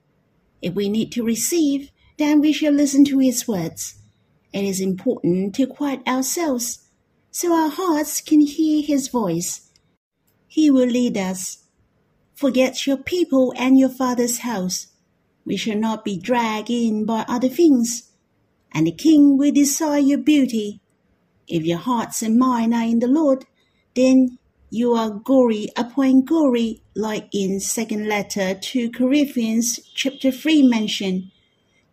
If 0.60 0.74
we 0.74 0.88
need 0.88 1.12
to 1.12 1.24
receive, 1.24 1.90
then 2.18 2.40
we 2.40 2.52
shall 2.52 2.72
listen 2.72 3.04
to 3.06 3.18
his 3.18 3.48
words. 3.48 3.96
It 4.52 4.64
is 4.64 4.80
important 4.80 5.54
to 5.56 5.66
quiet 5.66 6.06
ourselves 6.06 6.88
so 7.30 7.52
our 7.52 7.70
hearts 7.70 8.20
can 8.20 8.40
hear 8.40 8.82
his 8.82 9.08
voice. 9.08 9.68
He 10.46 10.70
will 10.70 10.88
lead 10.88 11.16
us. 11.16 11.61
Forget 12.34 12.86
your 12.86 12.96
people 12.96 13.52
and 13.56 13.78
your 13.78 13.88
father's 13.88 14.38
house. 14.38 14.88
We 15.44 15.56
shall 15.56 15.78
not 15.78 16.04
be 16.04 16.18
dragged 16.18 16.70
in 16.70 17.04
by 17.04 17.24
other 17.28 17.48
things 17.48 18.12
and 18.72 18.86
the 18.86 18.92
king 18.92 19.36
will 19.36 19.52
desire 19.52 19.98
your 19.98 20.18
beauty. 20.18 20.80
If 21.46 21.64
your 21.64 21.78
hearts 21.78 22.22
and 22.22 22.38
mind 22.38 22.74
are 22.74 22.84
in 22.84 23.00
the 23.00 23.06
Lord, 23.06 23.44
then 23.94 24.38
you 24.70 24.94
are 24.94 25.10
glory 25.10 25.68
upon 25.76 26.24
glory, 26.24 26.82
like 26.94 27.28
in 27.32 27.60
second 27.60 28.08
letter 28.08 28.54
to 28.54 28.90
Corinthians 28.90 29.80
chapter 29.94 30.30
3 30.30 30.62
mentioned, 30.62 31.30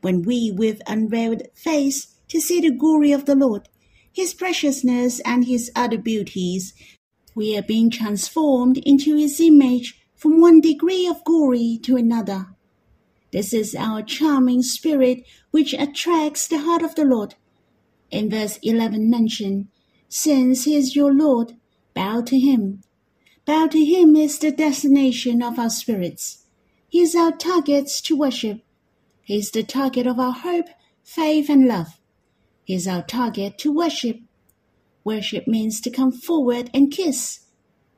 when 0.02 0.22
we 0.22 0.52
with 0.52 0.82
unveiled 0.88 1.44
face 1.54 2.16
to 2.30 2.40
see 2.40 2.62
the 2.62 2.72
glory 2.72 3.12
of 3.12 3.26
the 3.26 3.36
Lord, 3.36 3.68
his 4.12 4.34
preciousness 4.34 5.20
and 5.22 5.46
his 5.46 5.70
other 5.76 5.98
beauties, 5.98 6.74
we 7.36 7.58
are 7.58 7.64
being 7.64 7.90
transformed 7.90 8.78
into 8.78 9.16
his 9.16 9.40
image 9.42 9.99
from 10.20 10.42
one 10.42 10.60
degree 10.60 11.08
of 11.08 11.24
glory 11.24 11.80
to 11.82 11.96
another. 11.96 12.48
This 13.32 13.54
is 13.54 13.74
our 13.74 14.02
charming 14.02 14.62
spirit 14.62 15.24
which 15.52 15.74
attracts 15.74 16.46
the 16.46 16.60
heart 16.60 16.82
of 16.82 16.96
the 16.96 17.06
Lord. 17.06 17.36
In 18.12 18.30
verse 18.30 18.60
11 18.62 19.10
mentioned, 19.10 19.70
Since 20.10 20.66
he 20.66 20.76
is 20.76 20.94
your 20.94 21.14
Lord, 21.14 21.54
bow 21.94 22.22
to 22.24 22.38
him. 22.38 22.82
Bow 23.46 23.68
to 23.68 23.86
him 23.86 24.18
is 24.18 24.38
the 24.40 24.52
destination 24.52 25.42
of 25.42 25.58
our 25.58 25.70
spirits. 25.70 26.44
He 26.90 27.00
is 27.00 27.16
our 27.16 27.32
target 27.32 27.88
to 28.04 28.18
worship. 28.18 28.62
He 29.24 29.38
is 29.38 29.52
the 29.52 29.64
target 29.64 30.06
of 30.06 30.20
our 30.20 30.34
hope, 30.34 30.68
faith, 31.02 31.50
and 31.50 31.66
love. 31.66 31.98
He 32.66 32.74
is 32.74 32.90
our 32.90 33.04
target 33.04 33.58
to 33.60 33.72
worship. 33.72 34.20
Worship 35.06 35.48
means 35.48 35.80
to 35.80 35.90
come 35.90 36.12
forward 36.12 36.70
and 36.74 36.92
kiss. 36.92 37.46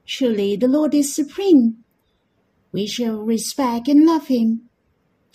Surely 0.06 0.56
the 0.56 0.68
Lord 0.68 0.94
is 0.94 1.16
supreme. 1.16 1.84
We 2.72 2.88
shall 2.88 3.22
respect 3.22 3.88
and 3.88 4.06
love 4.06 4.28
him. 4.28 4.70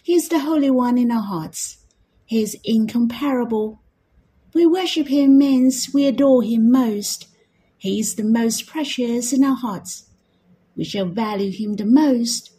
He 0.03 0.15
is 0.15 0.29
the 0.29 0.41
Holy 0.41 0.71
One 0.71 0.99
in 0.99 1.11
our 1.11 1.23
hearts. 1.23 1.79
He 2.25 2.43
is 2.43 2.57
incomparable. 2.65 3.83
We 4.55 4.67
worship 4.67 5.09
him 5.09 5.37
means 5.37 5.91
we 5.93 6.07
adore 6.07 6.43
him 6.43 6.71
most. 6.71 7.29
He 7.77 8.01
is 8.01 8.15
the 8.15 8.25
most 8.25 8.67
precious 8.67 9.33
in 9.33 9.45
our 9.45 9.57
hearts. 9.57 10.09
We 10.77 10.85
shall 10.85 11.07
value 11.07 11.53
him 11.53 11.75
the 11.75 11.85
most, 11.85 12.53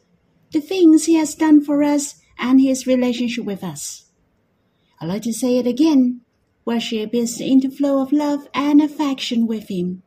the 0.51 0.61
things 0.61 1.05
he 1.05 1.15
has 1.15 1.35
done 1.35 1.63
for 1.63 1.83
us 1.83 2.15
and 2.37 2.61
his 2.61 2.85
relationship 2.87 3.45
with 3.45 3.63
us. 3.63 4.05
I'd 5.01 5.09
like 5.09 5.23
to 5.23 5.33
say 5.33 5.57
it 5.57 5.67
again. 5.67 6.21
Worship 6.65 7.13
is 7.13 7.37
the 7.37 7.49
interflow 7.49 8.01
of 8.01 8.11
love 8.11 8.47
and 8.53 8.81
affection 8.81 9.47
with 9.47 9.69
him. 9.69 10.03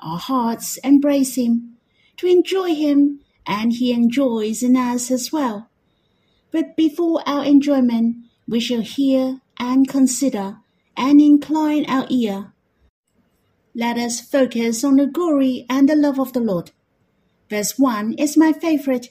Our 0.00 0.18
hearts 0.18 0.76
embrace 0.78 1.36
him 1.36 1.76
to 2.18 2.26
enjoy 2.26 2.74
him 2.74 3.20
and 3.46 3.72
he 3.72 3.92
enjoys 3.92 4.62
in 4.62 4.76
us 4.76 5.10
as 5.10 5.32
well. 5.32 5.68
But 6.50 6.76
before 6.76 7.22
our 7.26 7.44
enjoyment, 7.44 8.16
we 8.48 8.60
shall 8.60 8.80
hear 8.80 9.40
and 9.58 9.88
consider 9.88 10.58
and 10.96 11.20
incline 11.20 11.84
our 11.86 12.06
ear. 12.08 12.52
Let 13.74 13.98
us 13.98 14.20
focus 14.20 14.82
on 14.82 14.96
the 14.96 15.06
glory 15.06 15.66
and 15.68 15.88
the 15.88 15.96
love 15.96 16.18
of 16.18 16.32
the 16.32 16.40
Lord. 16.40 16.70
Verse 17.50 17.78
1 17.78 18.14
is 18.14 18.36
my 18.36 18.52
favorite. 18.52 19.10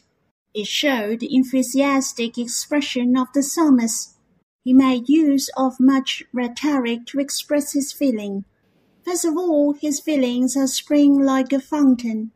It 0.53 0.67
showed 0.67 1.19
the 1.19 1.35
enthusiastic 1.35 2.37
expression 2.37 3.15
of 3.17 3.27
the 3.33 3.43
psalmist. 3.43 4.15
He 4.63 4.73
made 4.73 5.07
use 5.07 5.49
of 5.55 5.79
much 5.79 6.23
rhetoric 6.33 7.05
to 7.07 7.19
express 7.19 7.73
his 7.73 7.93
feeling. 7.93 8.45
First 9.03 9.25
of 9.25 9.37
all, 9.37 9.73
his 9.73 9.99
feelings 9.99 10.57
are 10.57 10.67
spring 10.67 11.19
like 11.23 11.53
a 11.53 11.59
fountain. 11.59 12.31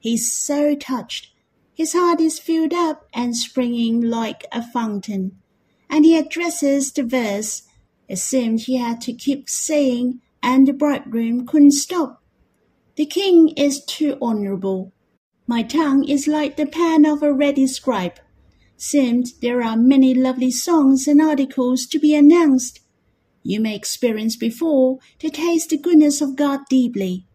He's 0.00 0.32
so 0.32 0.74
touched 0.74 1.28
his 1.78 1.92
heart 1.92 2.20
is 2.20 2.40
filled 2.40 2.74
up 2.74 3.06
and 3.14 3.36
springing 3.36 4.00
like 4.00 4.44
a 4.50 4.60
fountain. 4.60 5.38
And 5.88 6.04
he 6.04 6.18
addresses 6.18 6.90
the 6.90 7.04
verse. 7.04 7.62
It 8.08 8.16
seemed 8.16 8.62
he 8.62 8.78
had 8.78 9.00
to 9.02 9.12
keep 9.12 9.48
saying, 9.48 10.20
and 10.42 10.66
the 10.66 10.72
bridegroom 10.72 11.46
couldn't 11.46 11.70
stop. 11.70 12.20
The 12.96 13.06
king 13.06 13.50
is 13.50 13.84
too 13.84 14.18
honorable. 14.20 14.92
My 15.46 15.62
tongue 15.62 16.02
is 16.02 16.26
like 16.26 16.56
the 16.56 16.66
pen 16.66 17.06
of 17.06 17.22
a 17.22 17.32
ready 17.32 17.68
scribe. 17.68 18.18
Seemed 18.76 19.26
there 19.40 19.62
are 19.62 19.76
many 19.76 20.14
lovely 20.14 20.50
songs 20.50 21.06
and 21.06 21.22
articles 21.22 21.86
to 21.86 22.00
be 22.00 22.12
announced. 22.12 22.80
You 23.44 23.60
may 23.60 23.76
experience 23.76 24.34
before 24.34 24.98
to 25.20 25.30
taste 25.30 25.70
the 25.70 25.78
goodness 25.78 26.20
of 26.20 26.34
God 26.34 26.62
deeply. 26.68 27.28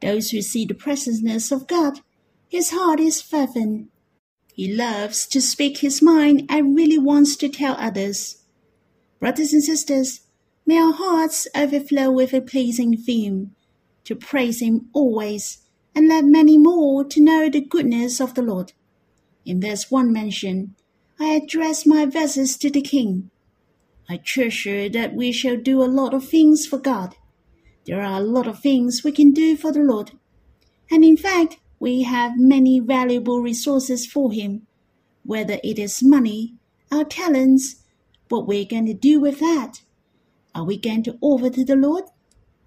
Those 0.00 0.30
who 0.30 0.42
see 0.42 0.64
the 0.64 0.74
preciousness 0.74 1.50
of 1.50 1.66
God 1.66 2.02
his 2.50 2.70
heart 2.70 2.98
is 2.98 3.22
fervent. 3.22 3.88
He 4.52 4.74
loves 4.74 5.24
to 5.28 5.40
speak 5.40 5.78
his 5.78 6.02
mind 6.02 6.46
and 6.48 6.76
really 6.76 6.98
wants 6.98 7.36
to 7.36 7.48
tell 7.48 7.76
others. 7.78 8.42
Brothers 9.20 9.52
and 9.52 9.62
sisters, 9.62 10.22
may 10.66 10.76
our 10.76 10.92
hearts 10.92 11.46
overflow 11.56 12.10
with 12.10 12.34
a 12.34 12.40
pleasing 12.40 12.96
theme, 12.96 13.54
to 14.02 14.16
praise 14.16 14.60
him 14.60 14.88
always, 14.92 15.58
and 15.94 16.08
let 16.08 16.24
many 16.24 16.58
more 16.58 17.04
to 17.04 17.22
know 17.22 17.48
the 17.48 17.60
goodness 17.60 18.20
of 18.20 18.34
the 18.34 18.42
Lord. 18.42 18.72
In 19.46 19.60
verse 19.60 19.88
1 19.88 20.12
mentioned, 20.12 20.74
I 21.20 21.28
address 21.28 21.86
my 21.86 22.04
verses 22.04 22.58
to 22.58 22.68
the 22.68 22.82
king. 22.82 23.30
I 24.08 24.16
treasure 24.16 24.88
that 24.88 25.14
we 25.14 25.30
shall 25.30 25.56
do 25.56 25.80
a 25.80 25.84
lot 25.84 26.14
of 26.14 26.28
things 26.28 26.66
for 26.66 26.78
God. 26.78 27.14
There 27.86 28.02
are 28.02 28.20
a 28.20 28.24
lot 28.24 28.48
of 28.48 28.58
things 28.58 29.04
we 29.04 29.12
can 29.12 29.30
do 29.30 29.56
for 29.56 29.70
the 29.70 29.84
Lord. 29.84 30.10
And 30.90 31.04
in 31.04 31.16
fact, 31.16 31.58
we 31.80 32.02
have 32.02 32.32
many 32.36 32.78
valuable 32.78 33.40
resources 33.40 34.06
for 34.06 34.30
him, 34.30 34.66
whether 35.24 35.58
it 35.64 35.78
is 35.78 36.02
money, 36.02 36.54
our 36.92 37.04
talents, 37.04 37.82
what 38.28 38.46
we're 38.46 38.66
going 38.66 38.84
to 38.84 38.94
do 38.94 39.18
with 39.18 39.40
that. 39.40 39.80
Are 40.54 40.64
we 40.64 40.76
going 40.76 41.02
to 41.04 41.16
offer 41.22 41.48
to 41.48 41.64
the 41.64 41.76
Lord 41.76 42.04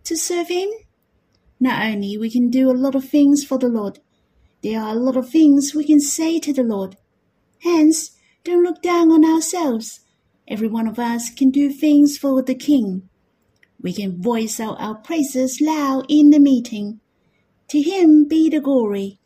to 0.05 0.17
serve 0.17 0.47
him? 0.47 0.69
Not 1.59 1.83
only 1.83 2.17
we 2.17 2.31
can 2.31 2.49
do 2.49 2.71
a 2.71 2.73
lot 2.73 2.95
of 2.95 3.07
things 3.07 3.45
for 3.45 3.59
the 3.59 3.69
Lord, 3.69 3.99
there 4.63 4.81
are 4.81 4.95
a 4.95 4.99
lot 4.99 5.15
of 5.15 5.29
things 5.29 5.75
we 5.75 5.85
can 5.85 5.99
say 5.99 6.39
to 6.39 6.51
the 6.51 6.63
Lord. 6.63 6.97
Hence, 7.59 8.17
don't 8.43 8.63
look 8.63 8.81
down 8.81 9.11
on 9.11 9.23
ourselves. 9.23 9.99
Every 10.47 10.67
one 10.67 10.87
of 10.87 10.97
us 10.97 11.29
can 11.29 11.51
do 11.51 11.69
things 11.69 12.17
for 12.17 12.41
the 12.41 12.55
King. 12.55 13.07
We 13.79 13.93
can 13.93 14.21
voice 14.21 14.59
out 14.59 14.77
our 14.79 14.95
praises 14.95 15.61
loud 15.61 16.05
in 16.09 16.31
the 16.31 16.39
meeting. 16.39 16.99
To 17.69 17.81
him 17.81 18.27
be 18.27 18.49
the 18.49 18.59
glory. 18.59 19.19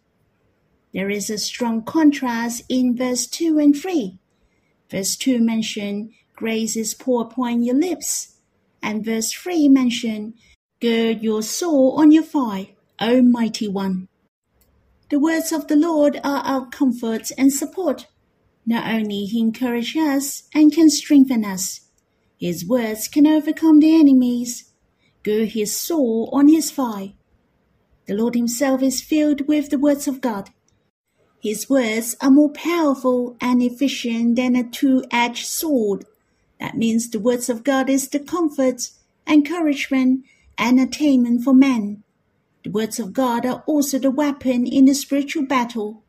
There 0.94 1.10
is 1.10 1.30
a 1.30 1.38
strong 1.38 1.84
contrast 1.84 2.64
in 2.70 2.96
verse 2.96 3.28
2 3.28 3.60
and 3.60 3.76
3. 3.76 4.20
Verse 4.90 5.16
2 5.18 5.40
mention 5.40 6.14
grace 6.36 6.78
is 6.78 6.94
poured 6.94 7.28
upon 7.28 7.64
your 7.64 7.76
lips, 7.76 8.38
and 8.82 9.04
verse 9.04 9.32
3 9.34 9.68
mention 9.68 10.34
gird 10.80 11.22
your 11.22 11.42
soul 11.42 11.94
on 11.98 12.12
your 12.12 12.24
thigh, 12.24 12.76
O 13.00 13.22
mighty 13.22 13.68
one. 13.68 14.08
The 15.10 15.20
words 15.20 15.52
of 15.52 15.68
the 15.68 15.76
Lord 15.76 16.20
are 16.24 16.42
our 16.42 16.68
comfort 16.70 17.32
and 17.38 17.52
support. 17.52 18.08
Not 18.66 18.92
only 18.92 19.26
he 19.26 19.40
encourages 19.40 20.02
us 20.02 20.44
and 20.54 20.72
can 20.72 20.90
strengthen 20.90 21.44
us, 21.44 21.82
his 22.38 22.66
words 22.66 23.08
can 23.08 23.26
overcome 23.26 23.80
the 23.80 23.94
enemies. 23.94 24.72
Gird 25.24 25.50
his 25.50 25.76
soul 25.76 26.30
on 26.32 26.48
his 26.48 26.72
thigh. 26.72 27.16
The 28.08 28.16
Lord 28.16 28.36
Himself 28.36 28.82
is 28.82 29.02
filled 29.02 29.48
with 29.50 29.70
the 29.70 29.78
words 29.78 30.08
of 30.08 30.22
God. 30.22 30.50
His 31.42 31.70
words 31.70 32.16
are 32.22 32.32
more 32.32 32.50
powerful 32.50 33.36
and 33.42 33.62
efficient 33.62 34.38
than 34.38 34.56
a 34.56 34.64
two 34.64 35.04
edged 35.12 35.46
sword. 35.46 36.06
That 36.58 36.78
means 36.78 37.10
the 37.10 37.20
words 37.20 37.50
of 37.50 37.66
God 37.66 37.90
is 37.90 38.08
the 38.08 38.20
comfort, 38.20 38.92
encouragement, 39.28 40.24
and 40.58 40.80
attainment 40.80 41.44
for 41.44 41.54
men. 41.54 42.04
The 42.64 42.72
words 42.72 42.98
of 42.98 43.12
God 43.14 43.46
are 43.46 43.64
also 43.68 44.00
the 44.00 44.10
weapon 44.10 44.66
in 44.66 44.86
the 44.86 44.96
spiritual 44.96 45.46
battle, 45.46 46.04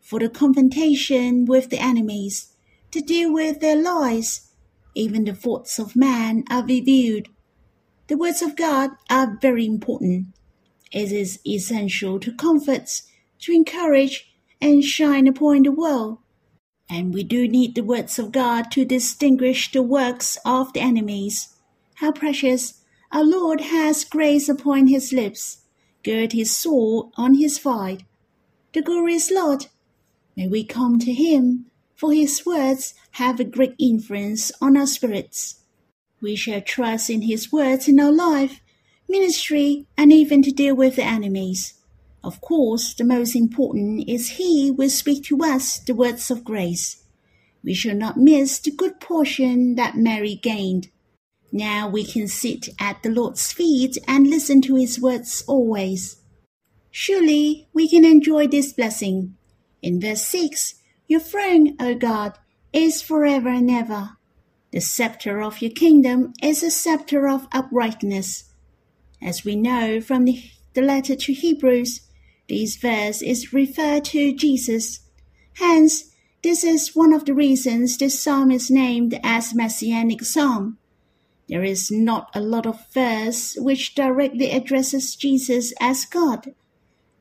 for 0.00 0.18
the 0.18 0.30
confrontation 0.30 1.44
with 1.44 1.68
the 1.68 1.78
enemies, 1.78 2.54
to 2.90 3.00
deal 3.00 3.32
with 3.32 3.60
their 3.60 3.76
lies. 3.76 4.50
Even 4.94 5.24
the 5.24 5.34
thoughts 5.34 5.78
of 5.78 5.94
man 5.94 6.44
are 6.50 6.64
revealed. 6.64 7.28
The 8.08 8.16
words 8.16 8.40
of 8.40 8.56
God 8.56 8.90
are 9.10 9.38
very 9.40 9.66
important. 9.66 10.28
It 10.94 11.10
is 11.10 11.40
essential 11.44 12.20
to 12.20 12.32
comfort, 12.32 13.02
to 13.40 13.52
encourage, 13.52 14.32
and 14.60 14.84
shine 14.84 15.26
upon 15.26 15.64
the 15.64 15.72
world. 15.72 16.18
And 16.88 17.12
we 17.12 17.24
do 17.24 17.48
need 17.48 17.74
the 17.74 17.82
words 17.82 18.16
of 18.16 18.30
God 18.30 18.70
to 18.70 18.84
distinguish 18.84 19.72
the 19.72 19.82
works 19.82 20.38
of 20.46 20.72
the 20.72 20.80
enemies. 20.80 21.48
How 21.94 22.12
precious! 22.12 22.84
Our 23.10 23.24
Lord 23.24 23.60
has 23.60 24.04
grace 24.04 24.48
upon 24.48 24.86
his 24.86 25.12
lips, 25.12 25.62
gird 26.04 26.32
his 26.32 26.56
sword 26.56 27.10
on 27.16 27.34
his 27.34 27.58
thigh. 27.58 27.98
The 28.72 28.80
glorious 28.80 29.32
Lord, 29.32 29.66
may 30.36 30.46
we 30.46 30.62
come 30.62 31.00
to 31.00 31.12
him, 31.12 31.66
for 31.96 32.12
his 32.12 32.46
words 32.46 32.94
have 33.12 33.40
a 33.40 33.44
great 33.44 33.74
influence 33.80 34.52
on 34.60 34.76
our 34.76 34.86
spirits. 34.86 35.56
We 36.22 36.36
shall 36.36 36.60
trust 36.60 37.10
in 37.10 37.22
his 37.22 37.50
words 37.50 37.88
in 37.88 37.98
our 37.98 38.12
life 38.12 38.60
ministry, 39.08 39.86
and 39.96 40.12
even 40.12 40.42
to 40.42 40.50
deal 40.50 40.74
with 40.74 40.96
the 40.96 41.04
enemies. 41.04 41.74
Of 42.22 42.40
course, 42.40 42.94
the 42.94 43.04
most 43.04 43.36
important 43.36 44.08
is 44.08 44.30
He 44.30 44.70
will 44.70 44.88
speak 44.88 45.24
to 45.24 45.42
us 45.42 45.78
the 45.78 45.94
words 45.94 46.30
of 46.30 46.44
grace. 46.44 47.02
We 47.62 47.74
shall 47.74 47.94
not 47.96 48.16
miss 48.16 48.58
the 48.58 48.70
good 48.70 49.00
portion 49.00 49.74
that 49.74 49.96
Mary 49.96 50.34
gained. 50.34 50.88
Now 51.52 51.88
we 51.88 52.04
can 52.04 52.28
sit 52.28 52.68
at 52.80 53.02
the 53.02 53.10
Lord's 53.10 53.52
feet 53.52 53.98
and 54.08 54.28
listen 54.28 54.60
to 54.62 54.76
His 54.76 55.00
words 55.00 55.44
always. 55.46 56.16
Surely 56.90 57.68
we 57.72 57.88
can 57.88 58.04
enjoy 58.04 58.46
this 58.46 58.72
blessing. 58.72 59.36
In 59.82 60.00
verse 60.00 60.22
6, 60.22 60.74
Your 61.08 61.20
throne, 61.20 61.76
O 61.78 61.94
God, 61.94 62.38
is 62.72 63.02
forever 63.02 63.48
and 63.48 63.70
ever. 63.70 64.16
The 64.72 64.80
scepter 64.80 65.42
of 65.42 65.60
your 65.60 65.70
kingdom 65.70 66.32
is 66.42 66.62
a 66.62 66.70
scepter 66.70 67.28
of 67.28 67.46
uprightness. 67.52 68.44
As 69.24 69.42
we 69.42 69.56
know 69.56 70.02
from 70.02 70.26
the, 70.26 70.44
the 70.74 70.82
letter 70.82 71.16
to 71.16 71.32
Hebrews, 71.32 72.02
this 72.46 72.76
verse 72.76 73.22
is 73.22 73.54
referred 73.54 74.04
to 74.06 74.34
Jesus. 74.34 75.00
Hence, 75.54 76.10
this 76.42 76.62
is 76.62 76.94
one 76.94 77.14
of 77.14 77.24
the 77.24 77.32
reasons 77.32 77.96
this 77.96 78.22
psalm 78.22 78.50
is 78.50 78.70
named 78.70 79.18
as 79.24 79.54
Messianic 79.54 80.22
Psalm. 80.22 80.76
There 81.48 81.64
is 81.64 81.90
not 81.90 82.30
a 82.34 82.40
lot 82.40 82.66
of 82.66 82.86
verse 82.92 83.56
which 83.58 83.94
directly 83.94 84.50
addresses 84.50 85.16
Jesus 85.16 85.72
as 85.80 86.04
God. 86.04 86.54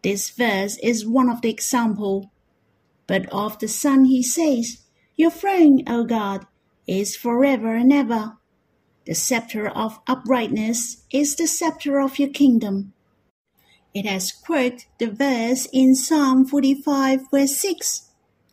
This 0.02 0.30
verse 0.30 0.78
is 0.84 1.08
one 1.08 1.30
of 1.30 1.42
the 1.42 1.50
example. 1.50 2.34
But 3.08 3.32
of 3.32 3.60
the 3.60 3.70
Son 3.70 4.06
he 4.06 4.22
says, 4.22 4.82
Your 5.16 5.32
throne, 5.32 5.84
O 5.88 6.04
God, 6.04 6.48
is 6.86 7.16
forever 7.16 7.76
and 7.76 7.94
ever. 7.94 8.38
The 9.06 9.16
scepter 9.16 9.68
of 9.68 10.00
uprightness 10.08 11.04
is 11.12 11.36
the 11.36 11.48
scepter 11.48 12.00
of 12.00 12.20
your 12.20 12.30
kingdom. 12.30 12.94
It 13.94 14.06
has 14.06 14.32
quoted 14.32 14.86
the 14.98 15.12
verse 15.12 15.68
in 15.74 15.94
Psalm 15.94 16.46
45, 16.46 17.30
verse 17.30 17.58
6 17.58 18.10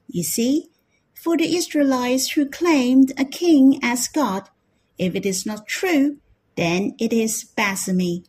You 0.08 0.24
see, 0.24 0.66
for 1.14 1.36
the 1.36 1.56
Israelites 1.56 2.30
who 2.30 2.46
claimed 2.46 3.12
a 3.16 3.24
king 3.24 3.78
as 3.80 4.08
God, 4.08 4.48
if 4.98 5.14
it 5.14 5.24
is 5.24 5.46
not 5.46 5.68
true, 5.68 6.18
then 6.56 6.94
it 6.98 7.12
is 7.12 7.44
blasphemy, 7.44 8.24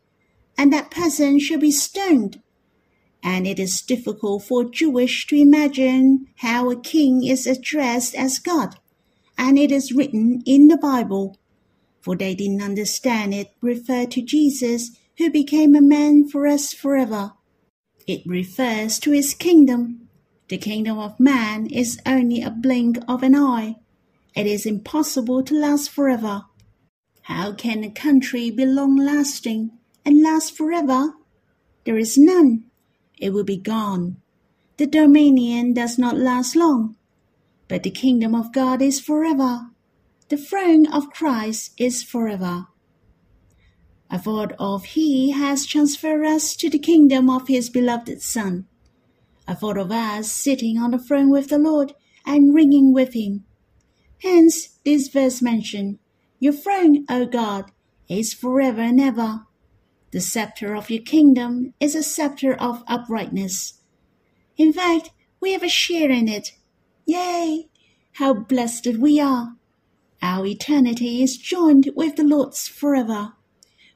and 0.57 0.71
that 0.71 0.91
person 0.91 1.39
shall 1.39 1.59
be 1.59 1.71
stoned. 1.71 2.41
And 3.23 3.47
it 3.47 3.59
is 3.59 3.81
difficult 3.81 4.43
for 4.43 4.63
Jewish 4.63 5.25
to 5.27 5.35
imagine 5.35 6.27
how 6.37 6.69
a 6.69 6.79
king 6.79 7.25
is 7.25 7.47
addressed 7.47 8.13
as 8.15 8.39
God, 8.39 8.75
and 9.37 9.57
it 9.57 9.71
is 9.71 9.91
written 9.91 10.43
in 10.45 10.67
the 10.67 10.77
Bible, 10.77 11.37
for 12.01 12.15
they 12.15 12.35
didn't 12.35 12.61
understand 12.61 13.33
it 13.33 13.53
referred 13.61 14.11
to 14.11 14.21
Jesus 14.21 14.91
who 15.17 15.29
became 15.29 15.75
a 15.75 15.81
man 15.81 16.27
for 16.27 16.47
us 16.47 16.73
forever. 16.73 17.33
It 18.07 18.23
refers 18.25 18.99
to 18.99 19.11
his 19.11 19.33
kingdom. 19.33 20.09
The 20.49 20.57
kingdom 20.57 20.99
of 20.99 21.19
man 21.19 21.67
is 21.67 21.99
only 22.05 22.41
a 22.41 22.49
blink 22.49 22.97
of 23.07 23.23
an 23.23 23.35
eye. 23.35 23.75
It 24.35 24.47
is 24.47 24.65
impossible 24.65 25.43
to 25.43 25.53
last 25.53 25.89
forever. 25.89 26.45
How 27.23 27.53
can 27.53 27.83
a 27.83 27.91
country 27.91 28.49
be 28.49 28.65
long 28.65 28.97
lasting 28.97 29.71
and 30.03 30.21
last 30.21 30.57
forever? 30.57 31.13
There 31.85 31.97
is 31.97 32.17
none. 32.17 32.65
It 33.17 33.31
will 33.31 33.43
be 33.43 33.57
gone. 33.57 34.17
The 34.77 34.87
dominion 34.87 35.73
does 35.73 35.97
not 35.97 36.17
last 36.17 36.55
long, 36.55 36.95
but 37.67 37.83
the 37.83 37.91
kingdom 37.91 38.33
of 38.33 38.51
God 38.51 38.81
is 38.81 38.99
forever. 38.99 39.70
The 40.31 40.37
throne 40.37 40.87
of 40.87 41.09
Christ 41.09 41.73
is 41.77 42.03
forever. 42.03 42.67
A 44.09 44.17
thought 44.17 44.53
of 44.57 44.85
He 44.85 45.31
has 45.31 45.65
transferred 45.65 46.25
us 46.25 46.55
to 46.55 46.69
the 46.69 46.79
kingdom 46.79 47.29
of 47.29 47.49
His 47.49 47.69
beloved 47.69 48.21
Son. 48.21 48.65
A 49.45 49.53
thought 49.53 49.77
of 49.77 49.91
us 49.91 50.31
sitting 50.31 50.77
on 50.77 50.91
the 50.91 50.99
throne 50.99 51.31
with 51.31 51.49
the 51.49 51.57
Lord 51.57 51.91
and 52.25 52.55
reigning 52.55 52.93
with 52.93 53.13
Him. 53.13 53.43
Hence, 54.21 54.79
this 54.85 55.09
verse 55.09 55.41
mentioned, 55.41 55.99
Your 56.39 56.53
throne, 56.53 57.03
O 57.09 57.25
God, 57.25 57.65
is 58.07 58.33
forever 58.33 58.79
and 58.79 59.01
ever. 59.01 59.41
The 60.11 60.21
scepter 60.21 60.73
of 60.73 60.89
your 60.89 61.03
kingdom 61.03 61.73
is 61.81 61.93
a 61.93 62.03
scepter 62.03 62.53
of 62.53 62.85
uprightness. 62.87 63.81
In 64.55 64.71
fact, 64.71 65.09
we 65.41 65.51
have 65.51 65.63
a 65.63 65.67
share 65.67 66.09
in 66.09 66.29
it. 66.29 66.53
Yea, 67.05 67.67
how 68.13 68.33
blessed 68.33 68.95
we 68.97 69.19
are! 69.19 69.57
Our 70.21 70.45
eternity 70.45 71.23
is 71.23 71.37
joined 71.37 71.89
with 71.95 72.15
the 72.15 72.23
Lord's 72.23 72.67
forever. 72.67 73.33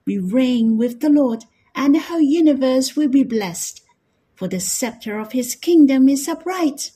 We 0.05 0.17
reign 0.17 0.77
with 0.77 0.99
the 0.99 1.09
Lord, 1.09 1.45
and 1.75 1.93
the 1.93 1.99
whole 1.99 2.21
universe 2.21 2.95
will 2.95 3.09
be 3.09 3.23
blessed, 3.23 3.81
for 4.35 4.47
the 4.47 4.59
scepter 4.59 5.19
of 5.19 5.33
his 5.33 5.55
kingdom 5.55 6.09
is 6.09 6.27
upright. 6.27 6.91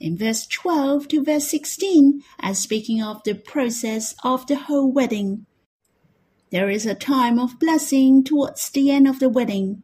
In 0.00 0.16
verse 0.16 0.46
12 0.46 1.08
to 1.08 1.24
verse 1.24 1.48
16, 1.48 2.22
as 2.40 2.58
speaking 2.58 3.02
of 3.02 3.22
the 3.24 3.34
process 3.34 4.14
of 4.22 4.46
the 4.46 4.56
whole 4.56 4.90
wedding, 4.90 5.46
there 6.50 6.70
is 6.70 6.86
a 6.86 6.94
time 6.94 7.38
of 7.38 7.58
blessing 7.58 8.22
towards 8.22 8.70
the 8.70 8.90
end 8.90 9.08
of 9.08 9.18
the 9.18 9.28
wedding. 9.28 9.82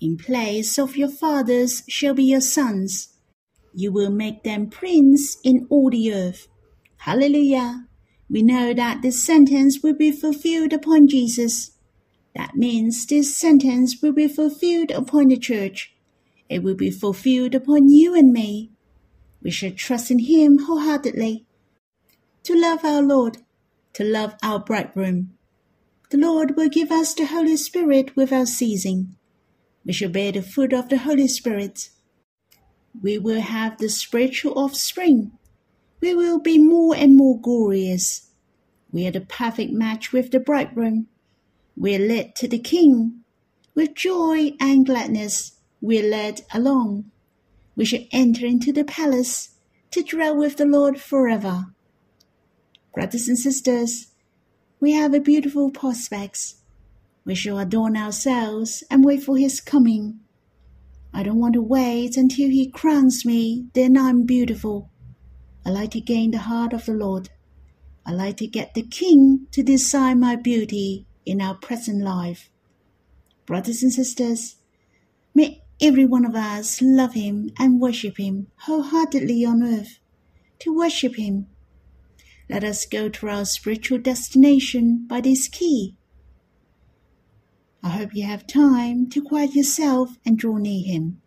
In 0.00 0.16
place 0.16 0.78
of 0.78 0.96
your 0.96 1.10
fathers 1.10 1.82
shall 1.88 2.14
be 2.14 2.24
your 2.24 2.40
sons. 2.40 3.10
You 3.74 3.92
will 3.92 4.10
make 4.10 4.42
them 4.42 4.70
prince 4.70 5.36
in 5.44 5.66
all 5.70 5.90
the 5.90 6.12
earth. 6.12 6.48
Hallelujah. 6.98 7.86
We 8.32 8.42
know 8.42 8.72
that 8.72 9.02
this 9.02 9.22
sentence 9.22 9.82
will 9.82 9.94
be 9.94 10.10
fulfilled 10.10 10.72
upon 10.72 11.06
Jesus. 11.06 11.72
That 12.34 12.54
means 12.54 13.04
this 13.04 13.36
sentence 13.36 14.00
will 14.00 14.14
be 14.14 14.26
fulfilled 14.26 14.90
upon 14.90 15.28
the 15.28 15.36
church. 15.36 15.94
It 16.48 16.62
will 16.62 16.74
be 16.74 16.90
fulfilled 16.90 17.54
upon 17.54 17.90
you 17.90 18.14
and 18.14 18.32
me. 18.32 18.70
We 19.42 19.50
should 19.50 19.76
trust 19.76 20.10
in 20.10 20.20
Him 20.20 20.60
wholeheartedly. 20.60 21.44
To 22.44 22.58
love 22.58 22.86
our 22.86 23.02
Lord, 23.02 23.36
to 23.92 24.02
love 24.02 24.34
our 24.42 24.60
bridegroom. 24.60 25.34
The 26.08 26.16
Lord 26.16 26.56
will 26.56 26.70
give 26.70 26.90
us 26.90 27.12
the 27.12 27.26
Holy 27.26 27.58
Spirit 27.58 28.16
without 28.16 28.48
ceasing. 28.48 29.14
We 29.84 29.92
shall 29.92 30.08
bear 30.08 30.32
the 30.32 30.40
fruit 30.40 30.72
of 30.72 30.88
the 30.88 30.98
Holy 30.98 31.28
Spirit. 31.28 31.90
We 32.98 33.18
will 33.18 33.42
have 33.42 33.76
the 33.76 33.90
spiritual 33.90 34.58
offspring. 34.58 35.32
We 36.02 36.16
will 36.16 36.40
be 36.40 36.58
more 36.58 36.96
and 36.96 37.16
more 37.16 37.40
glorious. 37.40 38.28
We 38.90 39.06
are 39.06 39.12
the 39.12 39.20
perfect 39.20 39.72
match 39.72 40.12
with 40.12 40.32
the 40.32 40.40
bridegroom. 40.40 41.06
We're 41.76 42.00
led 42.00 42.34
to 42.36 42.48
the 42.48 42.58
King. 42.58 43.20
With 43.76 43.94
joy 43.94 44.54
and 44.58 44.84
gladness, 44.84 45.52
we're 45.80 46.10
led 46.10 46.42
along. 46.52 47.04
We 47.76 47.84
shall 47.84 48.04
enter 48.10 48.44
into 48.44 48.72
the 48.72 48.82
palace 48.82 49.50
to 49.92 50.02
dwell 50.02 50.36
with 50.36 50.56
the 50.56 50.66
Lord 50.66 51.00
forever. 51.00 51.66
Brothers 52.92 53.28
and 53.28 53.38
sisters, 53.38 54.08
we 54.80 54.92
have 54.92 55.14
a 55.14 55.20
beautiful 55.20 55.70
prospect. 55.70 56.54
We 57.24 57.36
shall 57.36 57.60
adorn 57.60 57.96
ourselves 57.96 58.82
and 58.90 59.04
wait 59.04 59.22
for 59.22 59.38
his 59.38 59.60
coming. 59.60 60.18
I 61.14 61.22
don't 61.22 61.38
want 61.38 61.54
to 61.54 61.62
wait 61.62 62.16
until 62.16 62.50
he 62.50 62.68
crowns 62.68 63.24
me, 63.24 63.66
then 63.74 63.96
I'm 63.96 64.26
beautiful. 64.26 64.91
I 65.64 65.70
like 65.70 65.90
to 65.92 66.00
gain 66.00 66.32
the 66.32 66.38
heart 66.38 66.72
of 66.72 66.86
the 66.86 66.92
Lord. 66.92 67.30
I 68.04 68.12
like 68.12 68.36
to 68.38 68.46
get 68.46 68.74
the 68.74 68.82
King 68.82 69.46
to 69.52 69.62
decide 69.62 70.18
my 70.18 70.34
beauty 70.34 71.06
in 71.24 71.40
our 71.40 71.54
present 71.54 72.02
life. 72.02 72.50
Brothers 73.46 73.82
and 73.82 73.92
sisters, 73.92 74.56
may 75.34 75.62
every 75.80 76.04
one 76.04 76.24
of 76.24 76.34
us 76.34 76.82
love 76.82 77.14
Him 77.14 77.50
and 77.58 77.80
worship 77.80 78.18
Him 78.18 78.48
wholeheartedly 78.66 79.44
on 79.44 79.62
earth. 79.62 79.98
To 80.60 80.76
worship 80.76 81.16
Him, 81.16 81.46
let 82.48 82.64
us 82.64 82.84
go 82.84 83.08
to 83.08 83.28
our 83.28 83.44
spiritual 83.44 83.98
destination 83.98 85.06
by 85.06 85.20
this 85.20 85.48
key. 85.48 85.96
I 87.84 87.88
hope 87.90 88.14
you 88.14 88.24
have 88.24 88.46
time 88.46 89.08
to 89.10 89.22
quiet 89.22 89.54
yourself 89.54 90.18
and 90.24 90.38
draw 90.38 90.56
near 90.56 90.84
Him. 90.84 91.22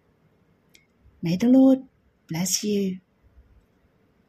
May 1.22 1.38
the 1.38 1.48
Lord 1.50 1.80
bless 2.28 2.64
you. 2.64 3.00